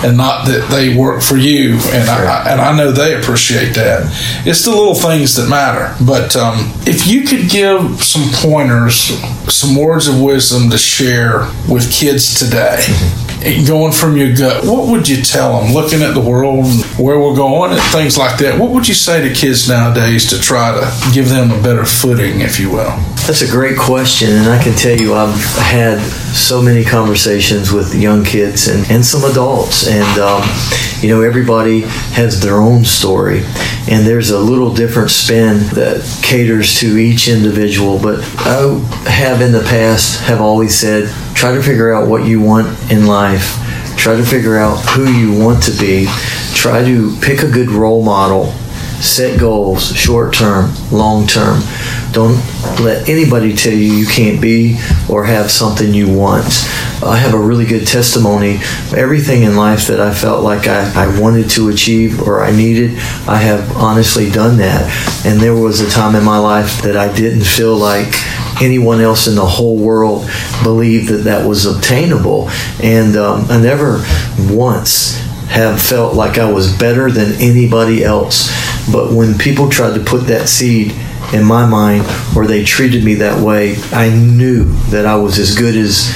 and 0.02 0.16
not 0.16 0.46
that 0.46 0.68
they 0.72 0.96
work 0.96 1.22
for 1.22 1.36
you. 1.36 1.74
And 1.74 2.08
sure. 2.08 2.26
I 2.26 2.50
and 2.50 2.60
I 2.60 2.76
know 2.76 2.90
they 2.90 3.16
appreciate 3.16 3.74
that. 3.74 4.10
It's 4.44 4.64
the 4.64 4.72
little 4.72 4.96
things 4.96 5.36
that 5.36 5.48
matter. 5.48 5.94
But 6.04 6.34
um, 6.34 6.72
if 6.84 7.06
you 7.06 7.22
could 7.22 7.48
give 7.48 8.02
some 8.02 8.32
pointers, 8.32 8.96
some 9.54 9.76
words 9.76 10.08
of 10.08 10.20
wisdom 10.20 10.68
to 10.70 10.78
share 10.78 11.48
with 11.68 11.92
kids 11.92 12.40
today. 12.40 12.78
Mm-hmm 12.80 13.29
going 13.66 13.92
from 13.92 14.16
your 14.16 14.34
gut, 14.34 14.64
what 14.64 14.88
would 14.88 15.08
you 15.08 15.22
tell 15.22 15.60
them 15.60 15.72
looking 15.72 16.02
at 16.02 16.14
the 16.14 16.20
world 16.20 16.64
and 16.66 16.84
where 16.98 17.18
we're 17.18 17.34
going 17.34 17.72
and 17.72 17.80
things 17.92 18.18
like 18.18 18.38
that? 18.38 18.58
What 18.58 18.70
would 18.70 18.86
you 18.86 18.94
say 18.94 19.26
to 19.26 19.34
kids 19.34 19.68
nowadays 19.68 20.28
to 20.30 20.38
try 20.38 20.72
to 20.72 21.12
give 21.14 21.28
them 21.28 21.50
a 21.50 21.62
better 21.62 21.84
footing, 21.84 22.40
if 22.40 22.60
you 22.60 22.70
will? 22.70 22.96
That's 23.26 23.42
a 23.42 23.50
great 23.50 23.78
question, 23.78 24.30
and 24.30 24.48
I 24.48 24.62
can 24.62 24.74
tell 24.74 24.96
you 24.96 25.14
I've 25.14 25.34
had 25.56 26.00
so 26.34 26.60
many 26.60 26.84
conversations 26.84 27.72
with 27.72 27.94
young 27.94 28.24
kids 28.24 28.68
and, 28.68 28.88
and 28.90 29.04
some 29.04 29.30
adults, 29.30 29.86
and 29.86 30.18
um, 30.18 30.42
you 31.00 31.08
know, 31.08 31.22
everybody 31.22 31.82
has 32.12 32.40
their 32.40 32.56
own 32.56 32.84
story, 32.84 33.42
and 33.88 34.06
there's 34.06 34.30
a 34.30 34.38
little 34.38 34.74
different 34.74 35.10
spin 35.10 35.58
that 35.74 36.02
caters 36.22 36.78
to 36.80 36.98
each 36.98 37.28
individual. 37.28 37.98
But 37.98 38.20
I 38.38 38.78
have 39.08 39.40
in 39.40 39.52
the 39.52 39.62
past 39.62 40.20
have 40.22 40.40
always 40.40 40.78
said, 40.78 41.08
try 41.40 41.54
to 41.54 41.62
figure 41.62 41.90
out 41.90 42.06
what 42.06 42.22
you 42.26 42.38
want 42.38 42.68
in 42.92 43.06
life. 43.06 43.56
Try 43.96 44.14
to 44.14 44.22
figure 44.22 44.58
out 44.58 44.76
who 44.90 45.10
you 45.10 45.32
want 45.32 45.62
to 45.62 45.70
be. 45.70 46.06
Try 46.52 46.84
to 46.84 47.16
pick 47.22 47.42
a 47.42 47.50
good 47.50 47.70
role 47.70 48.02
model 48.04 48.52
set 49.00 49.40
goals 49.40 49.96
short 49.96 50.34
term 50.34 50.70
long 50.92 51.26
term 51.26 51.58
don't 52.12 52.36
let 52.80 53.08
anybody 53.08 53.54
tell 53.54 53.72
you 53.72 53.92
you 53.92 54.06
can't 54.06 54.40
be 54.40 54.78
or 55.08 55.24
have 55.24 55.50
something 55.50 55.94
you 55.94 56.12
want. 56.12 56.46
I 57.02 57.16
have 57.16 57.34
a 57.34 57.38
really 57.38 57.64
good 57.64 57.86
testimony. 57.86 58.58
Everything 58.94 59.42
in 59.42 59.56
life 59.56 59.86
that 59.86 60.00
i 60.00 60.12
felt 60.12 60.42
like 60.42 60.66
I, 60.66 60.92
I 60.94 61.20
wanted 61.20 61.48
to 61.50 61.68
achieve 61.68 62.20
or 62.20 62.42
i 62.42 62.50
needed 62.50 62.98
i 63.26 63.36
have 63.36 63.76
honestly 63.76 64.30
done 64.30 64.58
that. 64.58 64.90
And 65.24 65.40
there 65.40 65.54
was 65.54 65.80
a 65.80 65.90
time 65.90 66.14
in 66.14 66.24
my 66.24 66.38
life 66.38 66.82
that 66.82 66.96
i 66.96 67.12
didn't 67.14 67.44
feel 67.44 67.76
like 67.76 68.12
anyone 68.60 69.00
else 69.00 69.26
in 69.26 69.34
the 69.34 69.46
whole 69.46 69.76
world 69.76 70.28
believed 70.62 71.08
that 71.08 71.24
that 71.24 71.46
was 71.46 71.66
obtainable. 71.66 72.50
And 72.82 73.16
um, 73.16 73.46
i 73.50 73.60
never 73.60 74.04
once 74.52 75.18
have 75.50 75.82
felt 75.82 76.14
like 76.14 76.38
I 76.38 76.50
was 76.50 76.76
better 76.76 77.10
than 77.10 77.32
anybody 77.40 78.04
else. 78.04 78.50
But 78.90 79.12
when 79.12 79.36
people 79.36 79.68
tried 79.68 79.94
to 79.94 80.00
put 80.04 80.28
that 80.28 80.48
seed 80.48 80.94
in 81.32 81.44
my 81.44 81.66
mind 81.66 82.04
or 82.36 82.46
they 82.46 82.64
treated 82.64 83.04
me 83.04 83.14
that 83.14 83.42
way, 83.42 83.76
I 83.92 84.10
knew 84.10 84.64
that 84.90 85.06
I 85.06 85.16
was 85.16 85.38
as 85.38 85.54
good 85.54 85.76
as 85.76 86.14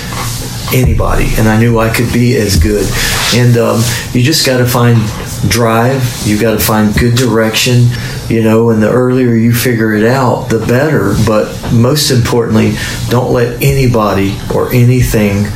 anybody 0.72 1.28
and 1.38 1.48
I 1.48 1.58
knew 1.58 1.78
I 1.78 1.94
could 1.94 2.12
be 2.12 2.36
as 2.36 2.56
good. 2.56 2.86
And 3.34 3.56
um, 3.56 3.82
you 4.12 4.22
just 4.22 4.46
got 4.46 4.58
to 4.58 4.66
find 4.66 4.98
drive, 5.48 6.02
you 6.24 6.40
got 6.40 6.52
to 6.52 6.64
find 6.64 6.94
good 6.94 7.14
direction, 7.14 7.88
you 8.28 8.42
know, 8.42 8.70
and 8.70 8.82
the 8.82 8.90
earlier 8.90 9.34
you 9.34 9.52
figure 9.52 9.94
it 9.94 10.04
out, 10.04 10.48
the 10.48 10.58
better. 10.58 11.14
But 11.26 11.72
most 11.72 12.10
importantly, 12.10 12.74
don't 13.08 13.32
let 13.32 13.62
anybody 13.62 14.36
or 14.54 14.72
anything 14.72 15.46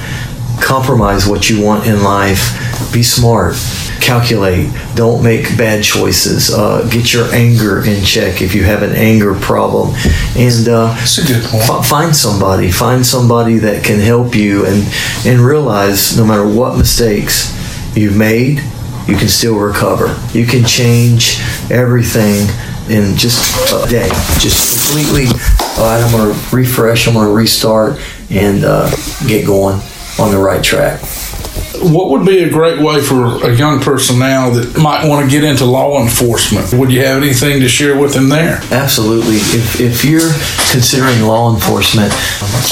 compromise 0.61 1.27
what 1.27 1.49
you 1.49 1.65
want 1.65 1.87
in 1.87 2.03
life 2.03 2.93
be 2.93 3.03
smart 3.03 3.55
calculate. 4.01 4.71
Don't 4.95 5.23
make 5.23 5.57
bad 5.57 5.83
choices. 5.83 6.51
Uh, 6.53 6.89
get 6.91 7.13
your 7.13 7.33
anger 7.35 7.85
in 7.85 8.05
check 8.05 8.43
if 8.43 8.55
you 8.55 8.65
have 8.65 8.83
an 8.83 8.93
anger 8.93 9.35
problem. 9.35 9.95
And 10.37 10.69
uh, 10.69 10.95
f- 10.99 11.87
find 11.87 12.15
somebody. 12.15 12.71
Find 12.71 13.05
somebody 13.05 13.59
that 13.59 13.85
can 13.85 14.01
help 14.01 14.35
you 14.35 14.67
and 14.67 14.87
and 15.27 15.41
realize 15.41 16.17
no 16.17 16.25
matter 16.25 16.47
what 16.47 16.77
mistakes 16.77 17.55
you've 17.97 18.17
made 18.17 18.63
you 19.07 19.17
can 19.17 19.29
still 19.29 19.59
recover. 19.59 20.15
You 20.35 20.45
can 20.45 20.67
change 20.67 21.41
everything 21.71 22.47
in 22.91 23.17
just 23.17 23.41
a 23.73 23.89
day. 23.89 24.09
Just 24.39 24.87
completely 24.89 25.27
all 25.79 25.85
right 25.85 26.03
i'm 26.03 26.11
going 26.11 26.35
to 26.35 26.57
refresh 26.57 27.07
i'm 27.07 27.15
going 27.15 27.27
to 27.27 27.33
restart 27.33 28.01
and 28.31 28.65
uh, 28.65 28.91
get 29.29 29.47
going 29.47 29.81
on 30.19 30.33
the 30.33 30.39
right 30.39 30.65
track 30.65 31.01
what 31.89 32.11
would 32.11 32.27
be 32.27 32.43
a 32.43 32.51
great 32.51 32.81
way 32.81 33.01
for 33.01 33.45
a 33.49 33.55
young 33.55 33.81
person 33.81 34.19
now 34.19 34.51
that 34.51 34.79
might 34.79 35.09
want 35.09 35.25
to 35.25 35.31
get 35.31 35.43
into 35.43 35.65
law 35.65 36.03
enforcement? 36.03 36.73
Would 36.73 36.93
you 36.93 37.03
have 37.03 37.23
anything 37.23 37.61
to 37.61 37.69
share 37.69 37.99
with 37.99 38.13
them 38.13 38.29
there? 38.29 38.61
Absolutely. 38.71 39.37
If, 39.37 39.81
if 39.81 40.05
you're 40.05 40.33
considering 40.71 41.23
law 41.23 41.55
enforcement, 41.55 42.13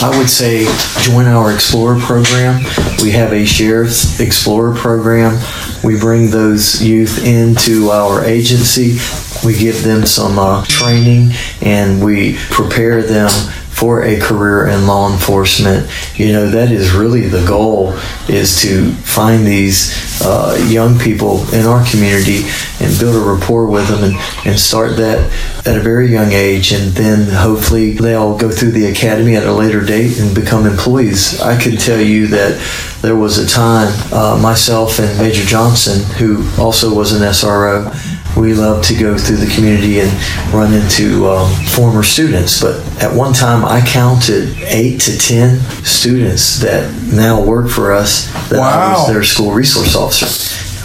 I 0.02 0.14
would 0.18 0.28
say 0.28 0.66
join 1.00 1.26
our 1.26 1.52
Explorer 1.52 1.98
program. 2.00 2.62
We 3.02 3.12
have 3.12 3.32
a 3.32 3.44
Sheriff's 3.44 4.20
Explorer 4.20 4.74
program. 4.74 5.40
We 5.82 5.98
bring 5.98 6.30
those 6.30 6.82
youth 6.82 7.24
into 7.24 7.90
our 7.90 8.24
agency. 8.24 8.98
We 9.46 9.58
give 9.58 9.82
them 9.82 10.06
some 10.06 10.38
uh, 10.38 10.64
training 10.66 11.30
and 11.62 12.04
we 12.04 12.36
prepare 12.50 13.02
them 13.02 13.30
for 13.76 14.02
a 14.02 14.18
career 14.18 14.68
in 14.68 14.86
law 14.86 15.12
enforcement, 15.12 15.86
you 16.14 16.32
know, 16.32 16.48
that 16.48 16.72
is 16.72 16.92
really 16.92 17.28
the 17.28 17.44
goal 17.46 17.92
is 18.26 18.62
to 18.62 18.90
find 18.92 19.46
these 19.46 20.22
uh, 20.22 20.56
young 20.66 20.98
people 20.98 21.46
in 21.52 21.66
our 21.66 21.84
community 21.84 22.44
and 22.80 22.98
build 22.98 23.14
a 23.14 23.18
rapport 23.18 23.66
with 23.66 23.86
them 23.88 24.02
and, 24.02 24.16
and 24.46 24.58
start 24.58 24.96
that 24.96 25.30
at 25.66 25.76
a 25.76 25.80
very 25.80 26.10
young 26.10 26.32
age. 26.32 26.72
And 26.72 26.92
then 26.92 27.28
hopefully 27.30 27.92
they'll 27.92 28.38
go 28.38 28.50
through 28.50 28.70
the 28.70 28.86
academy 28.86 29.36
at 29.36 29.46
a 29.46 29.52
later 29.52 29.84
date 29.84 30.18
and 30.18 30.34
become 30.34 30.64
employees. 30.64 31.38
I 31.42 31.60
can 31.60 31.76
tell 31.76 32.00
you 32.00 32.28
that 32.28 32.58
there 33.02 33.14
was 33.14 33.36
a 33.36 33.46
time, 33.46 33.92
uh, 34.10 34.38
myself 34.40 34.98
and 34.98 35.18
Major 35.18 35.44
Johnson, 35.44 36.02
who 36.16 36.48
also 36.58 36.94
was 36.94 37.12
an 37.12 37.20
SRO, 37.20 37.92
we 38.36 38.54
love 38.54 38.84
to 38.84 38.94
go 38.94 39.16
through 39.16 39.36
the 39.36 39.52
community 39.54 40.00
and 40.00 40.12
run 40.52 40.72
into 40.72 41.26
um, 41.26 41.50
former 41.66 42.02
students. 42.02 42.60
But 42.60 42.80
at 43.02 43.14
one 43.14 43.32
time, 43.32 43.64
I 43.64 43.80
counted 43.80 44.56
eight 44.64 45.00
to 45.02 45.18
ten 45.18 45.58
students 45.84 46.60
that 46.60 46.92
now 47.12 47.42
work 47.42 47.68
for 47.68 47.92
us 47.92 48.30
that 48.50 48.60
I 48.60 48.92
was 48.92 49.08
their 49.08 49.24
school 49.24 49.52
resource 49.52 49.96
officer. 49.96 50.26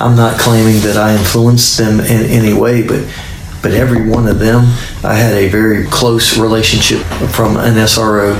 I'm 0.04 0.16
not 0.16 0.40
claiming 0.40 0.82
that 0.82 0.98
I 0.98 1.16
influenced 1.16 1.78
them 1.78 2.00
in 2.00 2.26
any 2.26 2.54
way, 2.54 2.88
but 2.88 3.06
but 3.62 3.74
every 3.74 4.10
one 4.10 4.28
of 4.28 4.40
them, 4.40 4.64
I 5.04 5.14
had 5.14 5.34
a 5.36 5.48
very 5.48 5.86
close 5.86 6.36
relationship 6.38 7.02
from 7.30 7.58
an 7.58 7.76
SRO 7.76 8.34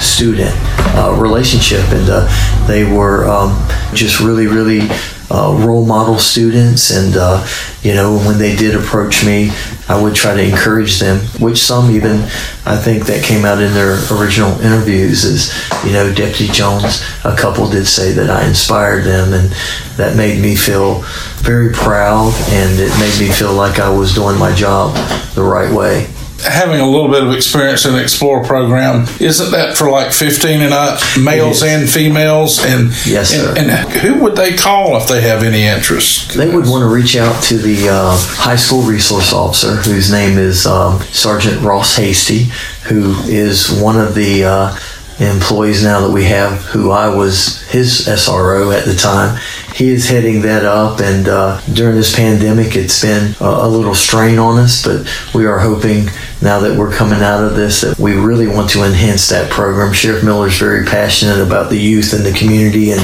student 0.00 0.54
uh, 0.94 1.16
relationship, 1.18 1.82
and 1.90 2.08
uh, 2.08 2.66
they 2.68 2.84
were 2.84 3.28
um, 3.28 3.58
just 3.92 4.20
really, 4.20 4.46
really 4.46 4.88
uh, 5.30 5.54
role 5.64 5.84
model 5.84 6.18
students. 6.18 6.90
And 6.90 7.16
uh, 7.16 7.46
you 7.82 7.94
know, 7.94 8.18
when 8.18 8.38
they 8.38 8.56
did 8.56 8.74
approach 8.74 9.24
me, 9.24 9.50
I 9.88 10.00
would 10.00 10.14
try 10.14 10.34
to 10.34 10.42
encourage 10.42 11.00
them, 11.00 11.18
which 11.40 11.58
some 11.58 11.90
even 11.90 12.22
I 12.66 12.76
think 12.76 13.06
that 13.06 13.24
came 13.24 13.46
out 13.46 13.62
in 13.62 13.72
their 13.72 13.94
original 14.12 14.52
interviews 14.60 15.24
is, 15.24 15.54
you 15.84 15.92
know, 15.92 16.12
Deputy 16.12 16.52
Jones, 16.52 17.02
a 17.24 17.34
couple 17.34 17.68
did 17.70 17.86
say 17.86 18.12
that 18.12 18.28
I 18.28 18.46
inspired 18.46 19.04
them, 19.04 19.32
and 19.32 19.50
that 19.96 20.16
made 20.16 20.42
me 20.42 20.56
feel 20.56 21.02
very 21.38 21.72
proud, 21.72 22.34
and 22.50 22.78
it 22.78 22.92
made 23.00 23.18
me 23.18 23.32
feel 23.32 23.54
like 23.54 23.78
I 23.78 23.88
was 23.88 24.14
doing 24.14 24.38
my 24.38 24.54
job 24.54 24.94
the 25.34 25.42
right 25.42 25.72
way. 25.72 26.08
Having 26.40 26.80
a 26.80 26.88
little 26.88 27.08
bit 27.08 27.24
of 27.24 27.32
experience 27.32 27.84
in 27.84 27.92
the 27.94 28.00
Explorer 28.02 28.44
program, 28.44 29.06
isn't 29.20 29.50
that 29.50 29.76
for 29.76 29.90
like 29.90 30.12
15 30.12 30.62
and 30.62 30.72
up, 30.72 31.00
males 31.20 31.64
and 31.64 31.88
females? 31.90 32.64
And, 32.64 32.90
Yes, 33.04 33.30
sir. 33.30 33.54
and, 33.58 33.70
and 33.70 33.90
who 33.90 34.22
would 34.22 34.36
they 34.36 34.56
call 34.56 34.96
if 34.96 35.08
they 35.08 35.20
have 35.22 35.42
any 35.42 35.64
interest? 35.64 36.34
They 36.36 36.46
would 36.48 36.66
want 36.66 36.82
to 36.82 36.86
reach 36.94 37.16
out 37.16 37.42
to 37.44 37.58
the 37.58 37.88
uh, 37.88 38.16
high 38.16 38.54
school 38.56 38.82
resource 38.82 39.32
officer, 39.32 39.74
whose 39.76 40.12
name 40.12 40.38
is 40.38 40.64
um, 40.64 41.00
Sergeant 41.10 41.60
Ross 41.62 41.96
Hasty, 41.96 42.44
who 42.88 43.14
is 43.24 43.72
one 43.72 43.98
of 43.98 44.14
the 44.14 44.44
uh, 44.44 44.78
employees 45.18 45.82
now 45.82 46.00
that 46.06 46.12
we 46.12 46.24
have, 46.26 46.62
who 46.66 46.92
I 46.92 47.08
was 47.12 47.62
his 47.68 48.06
SRO 48.06 48.72
at 48.78 48.84
the 48.84 48.94
time. 48.94 49.40
He 49.78 49.90
is 49.90 50.08
heading 50.08 50.42
that 50.42 50.64
up, 50.64 50.98
and 50.98 51.28
uh, 51.28 51.60
during 51.72 51.94
this 51.94 52.12
pandemic, 52.12 52.74
it's 52.74 53.00
been 53.00 53.36
a, 53.40 53.44
a 53.44 53.68
little 53.68 53.94
strain 53.94 54.36
on 54.36 54.58
us, 54.58 54.84
but 54.84 55.06
we 55.32 55.46
are 55.46 55.60
hoping 55.60 56.06
now 56.42 56.58
that 56.58 56.76
we're 56.76 56.92
coming 56.92 57.20
out 57.22 57.44
of 57.44 57.54
this 57.54 57.82
that 57.82 57.96
we 57.96 58.14
really 58.14 58.48
want 58.48 58.70
to 58.70 58.82
enhance 58.82 59.28
that 59.28 59.52
program. 59.52 59.92
Sheriff 59.92 60.24
Miller 60.24 60.48
is 60.48 60.58
very 60.58 60.84
passionate 60.84 61.38
about 61.38 61.70
the 61.70 61.78
youth 61.78 62.12
in 62.12 62.24
the 62.24 62.36
community, 62.36 62.90
and 62.90 63.00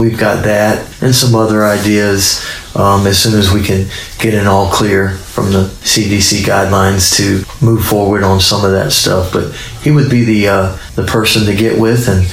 we've 0.00 0.18
got 0.18 0.42
that 0.46 0.84
and 1.00 1.14
some 1.14 1.36
other 1.36 1.64
ideas 1.64 2.44
um, 2.74 3.06
as 3.06 3.22
soon 3.22 3.38
as 3.38 3.52
we 3.52 3.62
can 3.62 3.86
get 4.18 4.34
an 4.34 4.48
all 4.48 4.68
clear 4.68 5.10
from 5.10 5.52
the 5.52 5.66
CDC 5.82 6.40
guidelines 6.40 7.16
to 7.18 7.44
move 7.64 7.84
forward 7.84 8.24
on 8.24 8.40
some 8.40 8.64
of 8.64 8.72
that 8.72 8.90
stuff. 8.90 9.32
But 9.32 9.54
he 9.82 9.92
would 9.92 10.10
be 10.10 10.24
the 10.24 10.48
uh, 10.48 10.78
the 10.96 11.04
person 11.04 11.46
to 11.46 11.54
get 11.54 11.80
with 11.80 12.08
and 12.08 12.26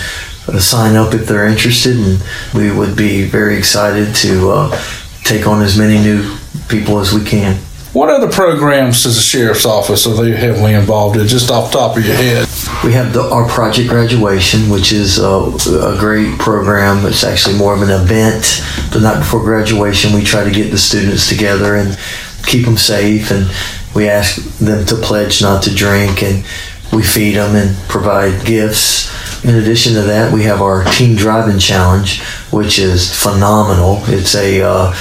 sign 0.59 0.95
up 0.95 1.13
if 1.13 1.27
they're 1.27 1.47
interested, 1.47 1.97
and 1.97 2.23
we 2.53 2.71
would 2.71 2.95
be 2.95 3.23
very 3.23 3.57
excited 3.57 4.15
to 4.15 4.49
uh, 4.49 4.81
take 5.23 5.47
on 5.47 5.61
as 5.61 5.77
many 5.77 5.99
new 5.99 6.37
people 6.69 6.99
as 6.99 7.13
we 7.13 7.23
can. 7.23 7.57
What 7.93 8.09
other 8.09 8.29
programs 8.29 9.03
does 9.03 9.15
the 9.15 9.21
sheriff's 9.21 9.65
office 9.65 10.05
are 10.05 10.13
they 10.13 10.31
heavily 10.31 10.73
involved 10.73 11.17
in, 11.17 11.25
just 11.25 11.49
off 11.49 11.71
the 11.71 11.79
top 11.79 11.97
of 11.97 12.05
your 12.05 12.15
head? 12.15 12.47
We 12.83 12.93
have 12.93 13.11
the, 13.11 13.23
our 13.23 13.47
project 13.49 13.89
graduation, 13.89 14.69
which 14.69 14.91
is 14.91 15.19
uh, 15.19 15.57
a 15.81 15.97
great 15.99 16.37
program. 16.37 17.05
It's 17.05 17.23
actually 17.23 17.57
more 17.57 17.73
of 17.73 17.81
an 17.81 17.89
event. 17.89 18.61
The 18.91 18.99
night 19.01 19.19
before 19.19 19.41
graduation, 19.41 20.13
we 20.13 20.23
try 20.23 20.43
to 20.43 20.51
get 20.51 20.69
the 20.69 20.77
students 20.77 21.27
together 21.27 21.75
and 21.75 21.97
keep 22.45 22.65
them 22.65 22.77
safe, 22.77 23.31
and 23.31 23.49
we 23.95 24.07
ask 24.07 24.35
them 24.59 24.85
to 24.85 24.95
pledge 24.95 25.41
not 25.41 25.63
to 25.63 25.73
drink, 25.73 26.21
and 26.21 26.45
we 26.93 27.01
feed 27.01 27.35
them 27.35 27.55
and 27.55 27.75
provide 27.89 28.45
gifts. 28.45 29.09
In 29.43 29.55
addition 29.55 29.93
to 29.93 30.01
that, 30.01 30.33
we 30.33 30.43
have 30.43 30.61
our 30.61 30.83
teen 30.85 31.15
driving 31.15 31.59
challenge, 31.59 32.21
which 32.51 32.79
is 32.79 33.13
phenomenal. 33.13 34.01
It's 34.07 34.35
a 34.35 34.61
uh, 34.61 34.95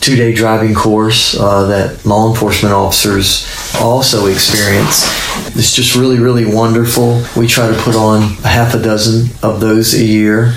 two 0.00 0.16
day 0.16 0.32
driving 0.32 0.74
course 0.74 1.38
uh, 1.38 1.66
that 1.66 2.04
law 2.04 2.30
enforcement 2.30 2.74
officers 2.74 3.46
also 3.80 4.26
experience. 4.26 5.04
It's 5.56 5.74
just 5.74 5.94
really, 5.94 6.18
really 6.18 6.44
wonderful. 6.46 7.24
We 7.36 7.46
try 7.46 7.68
to 7.68 7.80
put 7.82 7.94
on 7.94 8.22
half 8.44 8.74
a 8.74 8.82
dozen 8.82 9.30
of 9.42 9.60
those 9.60 9.94
a 9.94 10.04
year. 10.04 10.54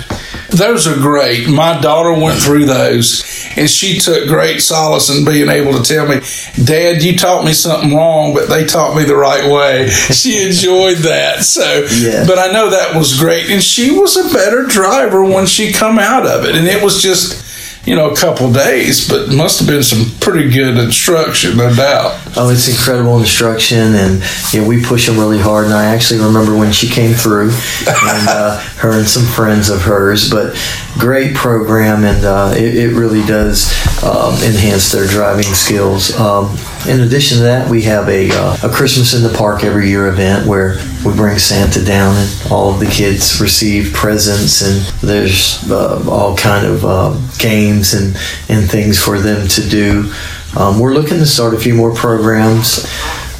Those 0.50 0.86
are 0.86 0.96
great. 0.96 1.48
My 1.48 1.80
daughter 1.80 2.12
went 2.12 2.40
through 2.40 2.66
those, 2.66 3.22
and 3.56 3.68
she 3.68 3.98
took 3.98 4.26
great 4.28 4.60
solace 4.60 5.08
in 5.10 5.24
being 5.24 5.48
able 5.48 5.72
to 5.72 5.82
tell 5.82 6.06
me, 6.06 6.20
Dad, 6.64 7.02
you 7.02 7.16
taught 7.16 7.44
me 7.44 7.52
something 7.52 7.94
wrong, 7.94 8.34
but 8.34 8.48
they 8.48 8.64
taught 8.64 8.96
me 8.96 9.04
the 9.04 9.16
right 9.16 9.50
way. 9.50 9.88
She 10.20 10.44
enjoyed 10.46 10.98
that. 10.98 11.44
So, 11.44 11.86
Yeah. 11.96 12.24
but 12.26 12.38
I 12.38 12.52
know 12.52 12.70
that 12.70 12.94
was 12.94 13.18
great. 13.18 13.48
And 13.50 13.62
she 13.62 13.90
was 13.90 14.16
a 14.16 14.32
better 14.34 14.64
driver 14.66 15.24
when 15.24 15.46
she 15.46 15.72
come 15.72 15.98
out 15.98 16.26
of 16.26 16.44
it. 16.44 16.54
And 16.56 16.66
it 16.66 16.82
was 16.82 17.00
just, 17.02 17.42
you 17.84 17.96
know, 17.96 18.10
a 18.10 18.16
couple 18.16 18.52
days, 18.52 19.08
but 19.08 19.30
must 19.30 19.58
have 19.58 19.68
been 19.68 19.82
some 19.82 20.04
pretty 20.20 20.50
good 20.50 20.76
instruction, 20.76 21.56
no 21.56 21.74
doubt. 21.74 22.20
Oh, 22.36 22.50
it's 22.50 22.68
incredible 22.68 23.18
instruction, 23.18 23.94
and 23.94 24.22
yeah, 24.52 24.66
we 24.66 24.84
push 24.84 25.06
them 25.06 25.18
really 25.18 25.38
hard. 25.38 25.64
And 25.64 25.74
I 25.74 25.86
actually 25.86 26.20
remember 26.20 26.56
when 26.56 26.72
she 26.72 26.88
came 26.88 27.14
through, 27.14 27.50
and 27.50 28.28
uh, 28.28 28.58
her 28.78 28.98
and 28.98 29.08
some 29.08 29.24
friends 29.24 29.70
of 29.70 29.80
hers. 29.80 30.30
But 30.30 30.54
great 30.98 31.34
program, 31.34 32.04
and 32.04 32.24
uh, 32.24 32.52
it, 32.54 32.76
it 32.76 32.94
really 32.94 33.24
does 33.26 33.72
um, 34.04 34.34
enhance 34.42 34.92
their 34.92 35.06
driving 35.06 35.52
skills. 35.54 36.14
Um, 36.20 36.56
in 36.88 37.00
addition 37.00 37.38
to 37.38 37.42
that, 37.44 37.70
we 37.70 37.82
have 37.82 38.08
a, 38.08 38.30
uh, 38.32 38.56
a 38.64 38.68
Christmas 38.68 39.14
in 39.14 39.22
the 39.22 39.36
Park 39.36 39.64
every 39.64 39.88
year 39.88 40.08
event 40.08 40.46
where 40.46 40.78
we 41.04 41.12
bring 41.14 41.38
Santa 41.38 41.84
down, 41.84 42.16
and 42.16 42.52
all 42.52 42.72
of 42.72 42.80
the 42.80 42.86
kids 42.86 43.40
receive 43.40 43.92
presents, 43.92 44.62
and 44.62 44.80
there's 45.00 45.70
uh, 45.70 46.02
all 46.08 46.36
kind 46.36 46.66
of 46.66 46.84
uh, 46.84 47.18
games 47.38 47.94
and 47.94 48.16
and 48.48 48.70
things 48.70 48.98
for 48.98 49.18
them 49.18 49.46
to 49.48 49.68
do. 49.68 50.12
Um, 50.56 50.80
we're 50.80 50.94
looking 50.94 51.18
to 51.18 51.26
start 51.26 51.54
a 51.54 51.58
few 51.58 51.74
more 51.74 51.94
programs. 51.94 52.82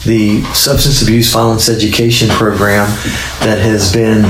The 0.05 0.43
substance 0.55 1.03
abuse 1.03 1.33
violence 1.33 1.69
education 1.69 2.29
program 2.29 2.89
that 3.41 3.59
has 3.59 3.93
been 3.93 4.25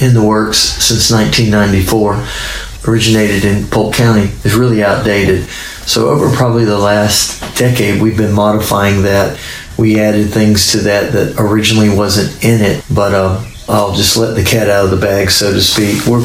in 0.00 0.14
the 0.14 0.22
works 0.22 0.58
since 0.58 1.10
1994, 1.10 2.90
originated 2.90 3.44
in 3.44 3.66
Polk 3.68 3.94
County, 3.94 4.30
is 4.44 4.54
really 4.54 4.82
outdated. 4.82 5.48
So, 5.88 6.10
over 6.10 6.30
probably 6.36 6.66
the 6.66 6.78
last 6.78 7.56
decade, 7.56 8.02
we've 8.02 8.18
been 8.18 8.34
modifying 8.34 9.04
that. 9.04 9.40
We 9.78 9.98
added 9.98 10.28
things 10.28 10.72
to 10.72 10.78
that 10.80 11.14
that 11.14 11.36
originally 11.38 11.88
wasn't 11.88 12.44
in 12.44 12.60
it, 12.60 12.84
but 12.92 13.14
uh, 13.14 13.42
I'll 13.70 13.94
just 13.94 14.14
let 14.18 14.34
the 14.34 14.44
cat 14.44 14.68
out 14.68 14.84
of 14.84 14.90
the 14.90 14.98
bag, 14.98 15.30
so 15.30 15.50
to 15.50 15.62
speak. 15.62 16.06
We're 16.06 16.20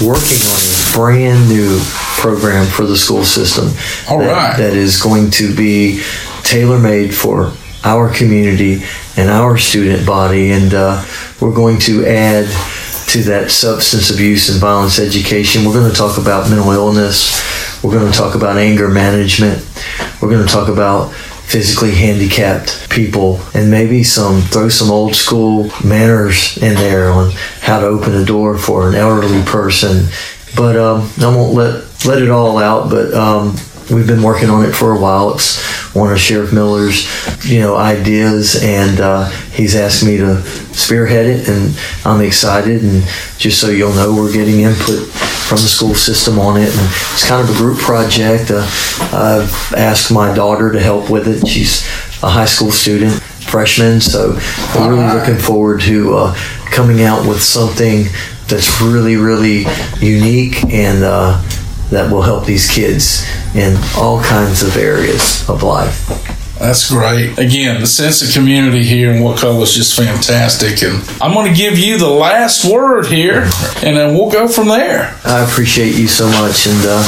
working 0.00 0.38
on 0.38 0.60
a 0.60 0.92
brand 0.94 1.48
new 1.48 1.80
program 2.20 2.66
for 2.66 2.86
the 2.86 2.96
school 2.96 3.24
system 3.24 3.70
All 4.08 4.20
that, 4.20 4.32
right. 4.32 4.56
that 4.56 4.74
is 4.74 5.02
going 5.02 5.32
to 5.32 5.52
be 5.52 6.00
tailor 6.44 6.78
made 6.78 7.12
for 7.12 7.52
our 7.82 8.14
community 8.14 8.84
and 9.16 9.30
our 9.30 9.58
student 9.58 10.06
body. 10.06 10.52
And 10.52 10.74
uh, 10.74 11.04
we're 11.40 11.54
going 11.54 11.80
to 11.80 12.06
add 12.06 12.46
to 13.08 13.22
that 13.22 13.50
substance 13.50 14.10
abuse 14.10 14.48
and 14.48 14.60
violence 14.60 15.00
education. 15.00 15.64
We're 15.64 15.72
going 15.72 15.90
to 15.90 15.96
talk 15.96 16.18
about 16.18 16.50
mental 16.50 16.70
illness. 16.70 17.34
We're 17.82 17.98
going 17.98 18.10
to 18.10 18.16
talk 18.16 18.34
about 18.34 18.56
anger 18.56 18.88
management. 18.88 19.66
We're 20.20 20.30
going 20.30 20.46
to 20.46 20.52
talk 20.52 20.68
about 20.68 21.12
physically 21.12 21.92
handicapped 21.92 22.90
people 22.90 23.40
and 23.54 23.70
maybe 23.70 24.04
some 24.04 24.42
throw 24.42 24.68
some 24.68 24.90
old 24.90 25.14
school 25.14 25.70
manners 25.82 26.58
in 26.58 26.74
there 26.74 27.10
on 27.10 27.30
how 27.60 27.80
to 27.80 27.86
open 27.86 28.14
a 28.14 28.24
door 28.24 28.58
for 28.58 28.88
an 28.88 28.94
elderly 28.94 29.42
person 29.44 30.08
but 30.56 30.76
um, 30.76 31.10
I 31.20 31.34
won't 31.34 31.54
let 31.54 32.04
let 32.04 32.22
it 32.22 32.30
all 32.30 32.58
out. 32.58 32.90
But 32.90 33.12
um, 33.14 33.56
we've 33.90 34.06
been 34.06 34.22
working 34.22 34.50
on 34.50 34.64
it 34.64 34.72
for 34.72 34.92
a 34.92 34.98
while. 34.98 35.34
It's 35.34 35.58
one 35.94 36.12
of 36.12 36.18
Sheriff 36.18 36.52
Miller's, 36.52 37.06
you 37.44 37.60
know, 37.60 37.76
ideas, 37.76 38.62
and 38.62 39.00
uh, 39.00 39.28
he's 39.52 39.74
asked 39.74 40.04
me 40.04 40.16
to 40.18 40.42
spearhead 40.42 41.26
it, 41.26 41.48
and 41.48 41.78
I'm 42.04 42.20
excited. 42.20 42.82
And 42.82 43.02
just 43.38 43.60
so 43.60 43.68
you'll 43.68 43.94
know, 43.94 44.14
we're 44.14 44.32
getting 44.32 44.60
input 44.60 45.08
from 45.08 45.58
the 45.58 45.68
school 45.68 45.94
system 45.94 46.38
on 46.38 46.56
it, 46.56 46.68
and 46.68 46.86
it's 47.12 47.26
kind 47.26 47.46
of 47.46 47.54
a 47.54 47.58
group 47.58 47.78
project. 47.78 48.50
Uh, 48.50 48.66
I've 49.12 49.74
asked 49.76 50.12
my 50.12 50.34
daughter 50.34 50.72
to 50.72 50.80
help 50.80 51.10
with 51.10 51.26
it. 51.26 51.46
She's 51.46 51.82
a 52.22 52.28
high 52.28 52.46
school 52.46 52.70
student. 52.70 53.12
freshman, 53.48 53.98
So 53.98 54.38
we're 54.74 54.90
really 54.90 55.18
looking 55.18 55.38
forward 55.38 55.80
to 55.82 56.14
uh, 56.14 56.34
coming 56.66 57.02
out 57.02 57.26
with 57.26 57.42
something 57.42 58.04
that's 58.46 58.80
really, 58.82 59.16
really 59.16 59.64
unique 60.00 60.64
and 60.66 61.02
uh, 61.02 61.42
that 61.90 62.12
will 62.12 62.22
help 62.22 62.44
these 62.44 62.70
kids 62.70 63.26
in 63.54 63.76
all 63.96 64.22
kinds 64.22 64.62
of 64.62 64.76
areas 64.76 65.48
of 65.48 65.62
life. 65.62 66.37
That's 66.58 66.90
great. 66.90 67.38
Again, 67.38 67.80
the 67.80 67.86
sense 67.86 68.20
of 68.22 68.32
community 68.32 68.82
here 68.84 69.12
in 69.12 69.22
Wakulla 69.22 69.62
is 69.62 69.72
just 69.72 69.96
fantastic. 69.96 70.82
And 70.82 71.08
I'm 71.22 71.32
going 71.32 71.50
to 71.52 71.56
give 71.56 71.78
you 71.78 71.98
the 71.98 72.10
last 72.10 72.64
word 72.64 73.06
here, 73.06 73.48
and 73.82 73.96
then 73.96 74.14
we'll 74.14 74.30
go 74.30 74.48
from 74.48 74.66
there. 74.68 75.16
I 75.24 75.44
appreciate 75.48 75.94
you 75.94 76.08
so 76.08 76.26
much, 76.28 76.66
and 76.66 76.80
uh, 76.84 76.98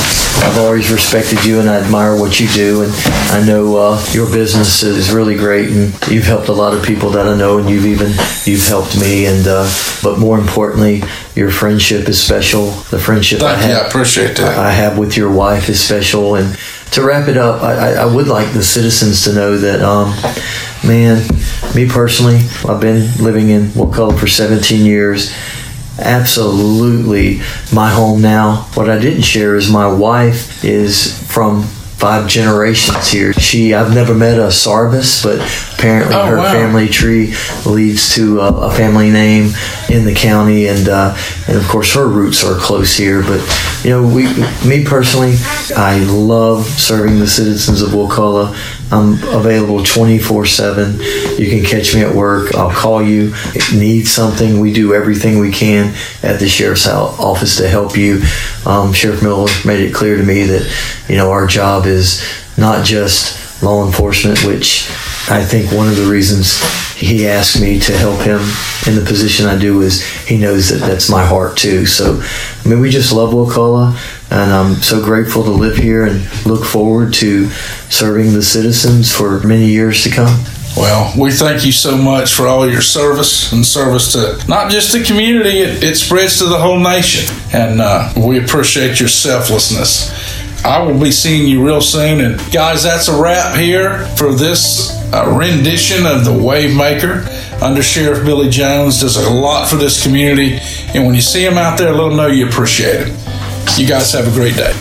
I've 0.44 0.58
always 0.58 0.90
respected 0.90 1.44
you, 1.44 1.58
and 1.58 1.68
I 1.68 1.78
admire 1.78 2.18
what 2.18 2.38
you 2.38 2.48
do. 2.48 2.82
And 2.82 2.92
I 3.32 3.44
know 3.44 3.76
uh, 3.76 4.04
your 4.12 4.30
business 4.30 4.82
is 4.82 5.10
really 5.10 5.36
great, 5.36 5.70
and 5.70 5.92
you've 6.08 6.26
helped 6.26 6.48
a 6.48 6.52
lot 6.52 6.72
of 6.72 6.84
people 6.84 7.10
that 7.10 7.26
I 7.26 7.36
know, 7.36 7.58
and 7.58 7.68
you've 7.68 7.86
even 7.86 8.12
you've 8.44 8.66
helped 8.66 9.00
me. 9.00 9.26
And 9.26 9.46
uh, 9.48 9.68
but 10.02 10.18
more 10.18 10.38
importantly, 10.38 11.02
your 11.34 11.50
friendship 11.50 12.08
is 12.08 12.22
special. 12.22 12.70
The 12.90 12.98
friendship 12.98 13.42
I 13.42 13.56
Thank 13.56 13.72
you. 13.72 13.78
I 13.78 13.86
appreciate 13.88 14.36
that. 14.36 14.58
I 14.58 14.70
have 14.70 14.96
with 14.96 15.16
your 15.16 15.32
wife 15.32 15.68
is 15.68 15.82
special. 15.82 16.36
And 16.36 16.56
to 16.92 17.02
wrap 17.02 17.28
it 17.28 17.36
up, 17.36 17.62
I, 17.62 17.94
I- 17.94 18.04
would 18.06 18.26
like 18.28 18.52
the 18.52 18.62
citizens 18.62 19.24
to 19.24 19.32
know 19.32 19.56
that, 19.58 19.80
um, 19.82 20.10
man, 20.86 21.22
me 21.74 21.88
personally, 21.88 22.40
I've 22.68 22.80
been 22.80 23.08
living 23.22 23.50
in 23.50 23.70
Wakulla 23.74 24.16
for 24.18 24.26
17 24.26 24.84
years. 24.84 25.32
Absolutely 25.98 27.40
my 27.72 27.90
home 27.90 28.22
now. 28.22 28.62
What 28.74 28.88
I 28.88 28.98
didn't 28.98 29.22
share 29.22 29.54
is 29.56 29.70
my 29.70 29.86
wife 29.86 30.64
is 30.64 31.22
from 31.30 31.62
five 31.64 32.26
generations 32.26 33.08
here. 33.10 33.32
She, 33.34 33.74
I've 33.74 33.94
never 33.94 34.14
met 34.14 34.38
a 34.38 34.50
Sarvis, 34.50 35.22
but 35.22 35.38
apparently 35.80 36.14
Oh, 36.14 36.26
her 36.26 36.36
wow. 36.36 36.52
family 36.52 36.88
tree 36.88 37.34
leads 37.64 38.14
to 38.14 38.40
a, 38.40 38.68
a 38.68 38.70
family 38.70 39.10
name 39.10 39.52
in 39.88 40.04
the 40.04 40.14
county, 40.14 40.66
and 40.68 40.88
uh, 40.88 41.16
and 41.48 41.56
of 41.56 41.66
course 41.68 41.94
her 41.94 42.06
roots 42.06 42.44
are 42.44 42.54
close 42.58 42.96
here. 42.96 43.22
But 43.22 43.40
you 43.82 43.90
know, 43.90 44.06
we, 44.06 44.24
me 44.68 44.84
personally, 44.84 45.34
I 45.76 46.04
love 46.04 46.66
serving 46.66 47.18
the 47.18 47.26
citizens 47.26 47.80
of 47.82 47.90
Wakulla. 47.90 48.54
I'm 48.92 49.12
available 49.34 49.84
24 49.84 50.46
7. 50.46 50.98
You 51.38 51.48
can 51.48 51.64
catch 51.64 51.94
me 51.94 52.02
at 52.02 52.14
work. 52.14 52.54
I'll 52.56 52.72
call 52.72 53.02
you. 53.02 53.32
If 53.54 53.72
you 53.72 53.78
need 53.80 54.06
something, 54.06 54.60
we 54.60 54.72
do 54.72 54.94
everything 54.94 55.38
we 55.38 55.52
can 55.52 55.94
at 56.22 56.40
the 56.40 56.48
sheriff's 56.48 56.86
office 56.88 57.56
to 57.56 57.68
help 57.68 57.96
you. 57.96 58.20
Um, 58.66 58.92
Sheriff 58.92 59.22
Miller 59.22 59.48
made 59.64 59.80
it 59.80 59.94
clear 59.94 60.16
to 60.16 60.22
me 60.24 60.42
that, 60.44 61.06
you 61.08 61.16
know, 61.16 61.30
our 61.30 61.46
job 61.46 61.86
is 61.86 62.22
not 62.58 62.84
just 62.84 63.62
law 63.62 63.86
enforcement, 63.86 64.44
which 64.44 64.88
I 65.28 65.44
think 65.44 65.70
one 65.72 65.88
of 65.88 65.96
the 65.96 66.06
reasons 66.10 66.60
he 66.94 67.26
asked 67.26 67.60
me 67.60 67.78
to 67.80 67.96
help 67.96 68.20
him 68.20 68.40
in 68.86 68.94
the 68.98 69.04
position 69.06 69.46
I 69.46 69.58
do 69.58 69.80
is 69.82 70.04
he 70.26 70.36
knows 70.38 70.68
that 70.70 70.86
that's 70.86 71.10
my 71.10 71.24
heart 71.24 71.56
too. 71.56 71.86
So, 71.86 72.20
I 72.22 72.68
mean, 72.68 72.80
we 72.80 72.90
just 72.90 73.12
love 73.12 73.32
Wakulla, 73.32 73.96
and 74.30 74.50
I'm 74.52 74.74
so 74.76 75.02
grateful 75.02 75.44
to 75.44 75.50
live 75.50 75.76
here 75.76 76.04
and 76.04 76.22
look 76.46 76.64
forward 76.64 77.12
to 77.14 77.48
serving 77.90 78.32
the 78.32 78.42
citizens 78.42 79.12
for 79.12 79.40
many 79.40 79.66
years 79.66 80.02
to 80.04 80.10
come. 80.10 80.44
Well, 80.76 81.12
we 81.18 81.32
thank 81.32 81.64
you 81.64 81.72
so 81.72 81.96
much 81.96 82.32
for 82.34 82.46
all 82.46 82.68
your 82.70 82.80
service 82.80 83.52
and 83.52 83.66
service 83.66 84.12
to 84.12 84.42
not 84.48 84.70
just 84.70 84.92
the 84.92 85.02
community, 85.02 85.58
it, 85.58 85.82
it 85.82 85.96
spreads 85.96 86.38
to 86.38 86.44
the 86.44 86.58
whole 86.58 86.78
nation. 86.78 87.34
And 87.52 87.80
uh, 87.80 88.12
we 88.16 88.42
appreciate 88.42 89.00
your 89.00 89.08
selflessness. 89.08 90.10
I 90.64 90.82
will 90.82 90.98
be 90.98 91.10
seeing 91.10 91.48
you 91.48 91.64
real 91.64 91.80
soon. 91.80 92.20
And 92.20 92.52
guys, 92.52 92.82
that's 92.82 93.08
a 93.08 93.20
wrap 93.20 93.56
here 93.56 94.06
for 94.16 94.32
this 94.34 94.90
uh, 95.12 95.34
rendition 95.38 96.06
of 96.06 96.24
The 96.24 96.32
Wave 96.32 96.76
Maker. 96.76 97.26
Under 97.62 97.82
Sheriff 97.82 98.24
Billy 98.24 98.48
Jones 98.48 99.00
does 99.00 99.16
a 99.16 99.30
lot 99.30 99.68
for 99.68 99.76
this 99.76 100.02
community. 100.02 100.58
And 100.94 101.06
when 101.06 101.14
you 101.14 101.22
see 101.22 101.44
him 101.44 101.56
out 101.56 101.78
there, 101.78 101.92
let 101.92 102.10
him 102.10 102.16
know 102.16 102.26
you 102.26 102.46
appreciate 102.46 103.06
him. 103.06 103.16
You 103.76 103.86
guys 103.86 104.12
have 104.12 104.28
a 104.28 104.30
great 104.32 104.54
day. 104.54 104.72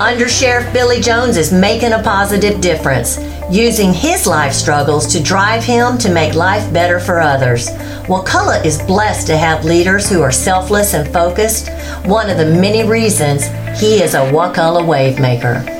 Under 0.00 0.28
Sheriff 0.28 0.72
Billy 0.72 1.00
Jones 1.00 1.36
is 1.36 1.52
making 1.52 1.92
a 1.92 2.02
positive 2.02 2.60
difference, 2.60 3.18
using 3.50 3.92
his 3.92 4.26
life 4.26 4.52
struggles 4.52 5.06
to 5.06 5.22
drive 5.22 5.64
him 5.64 5.96
to 5.98 6.12
make 6.12 6.34
life 6.34 6.72
better 6.72 7.00
for 7.00 7.20
others. 7.20 7.70
Wakulla 8.08 8.62
is 8.64 8.82
blessed 8.82 9.26
to 9.28 9.36
have 9.36 9.64
leaders 9.64 10.08
who 10.08 10.22
are 10.22 10.32
selfless 10.32 10.94
and 10.94 11.10
focused, 11.12 11.70
one 12.04 12.28
of 12.28 12.36
the 12.36 12.46
many 12.46 12.84
reasons 12.84 13.46
he 13.80 14.02
is 14.02 14.14
a 14.14 14.32
Wakulla 14.32 14.84
wave 14.84 15.18
maker. 15.18 15.77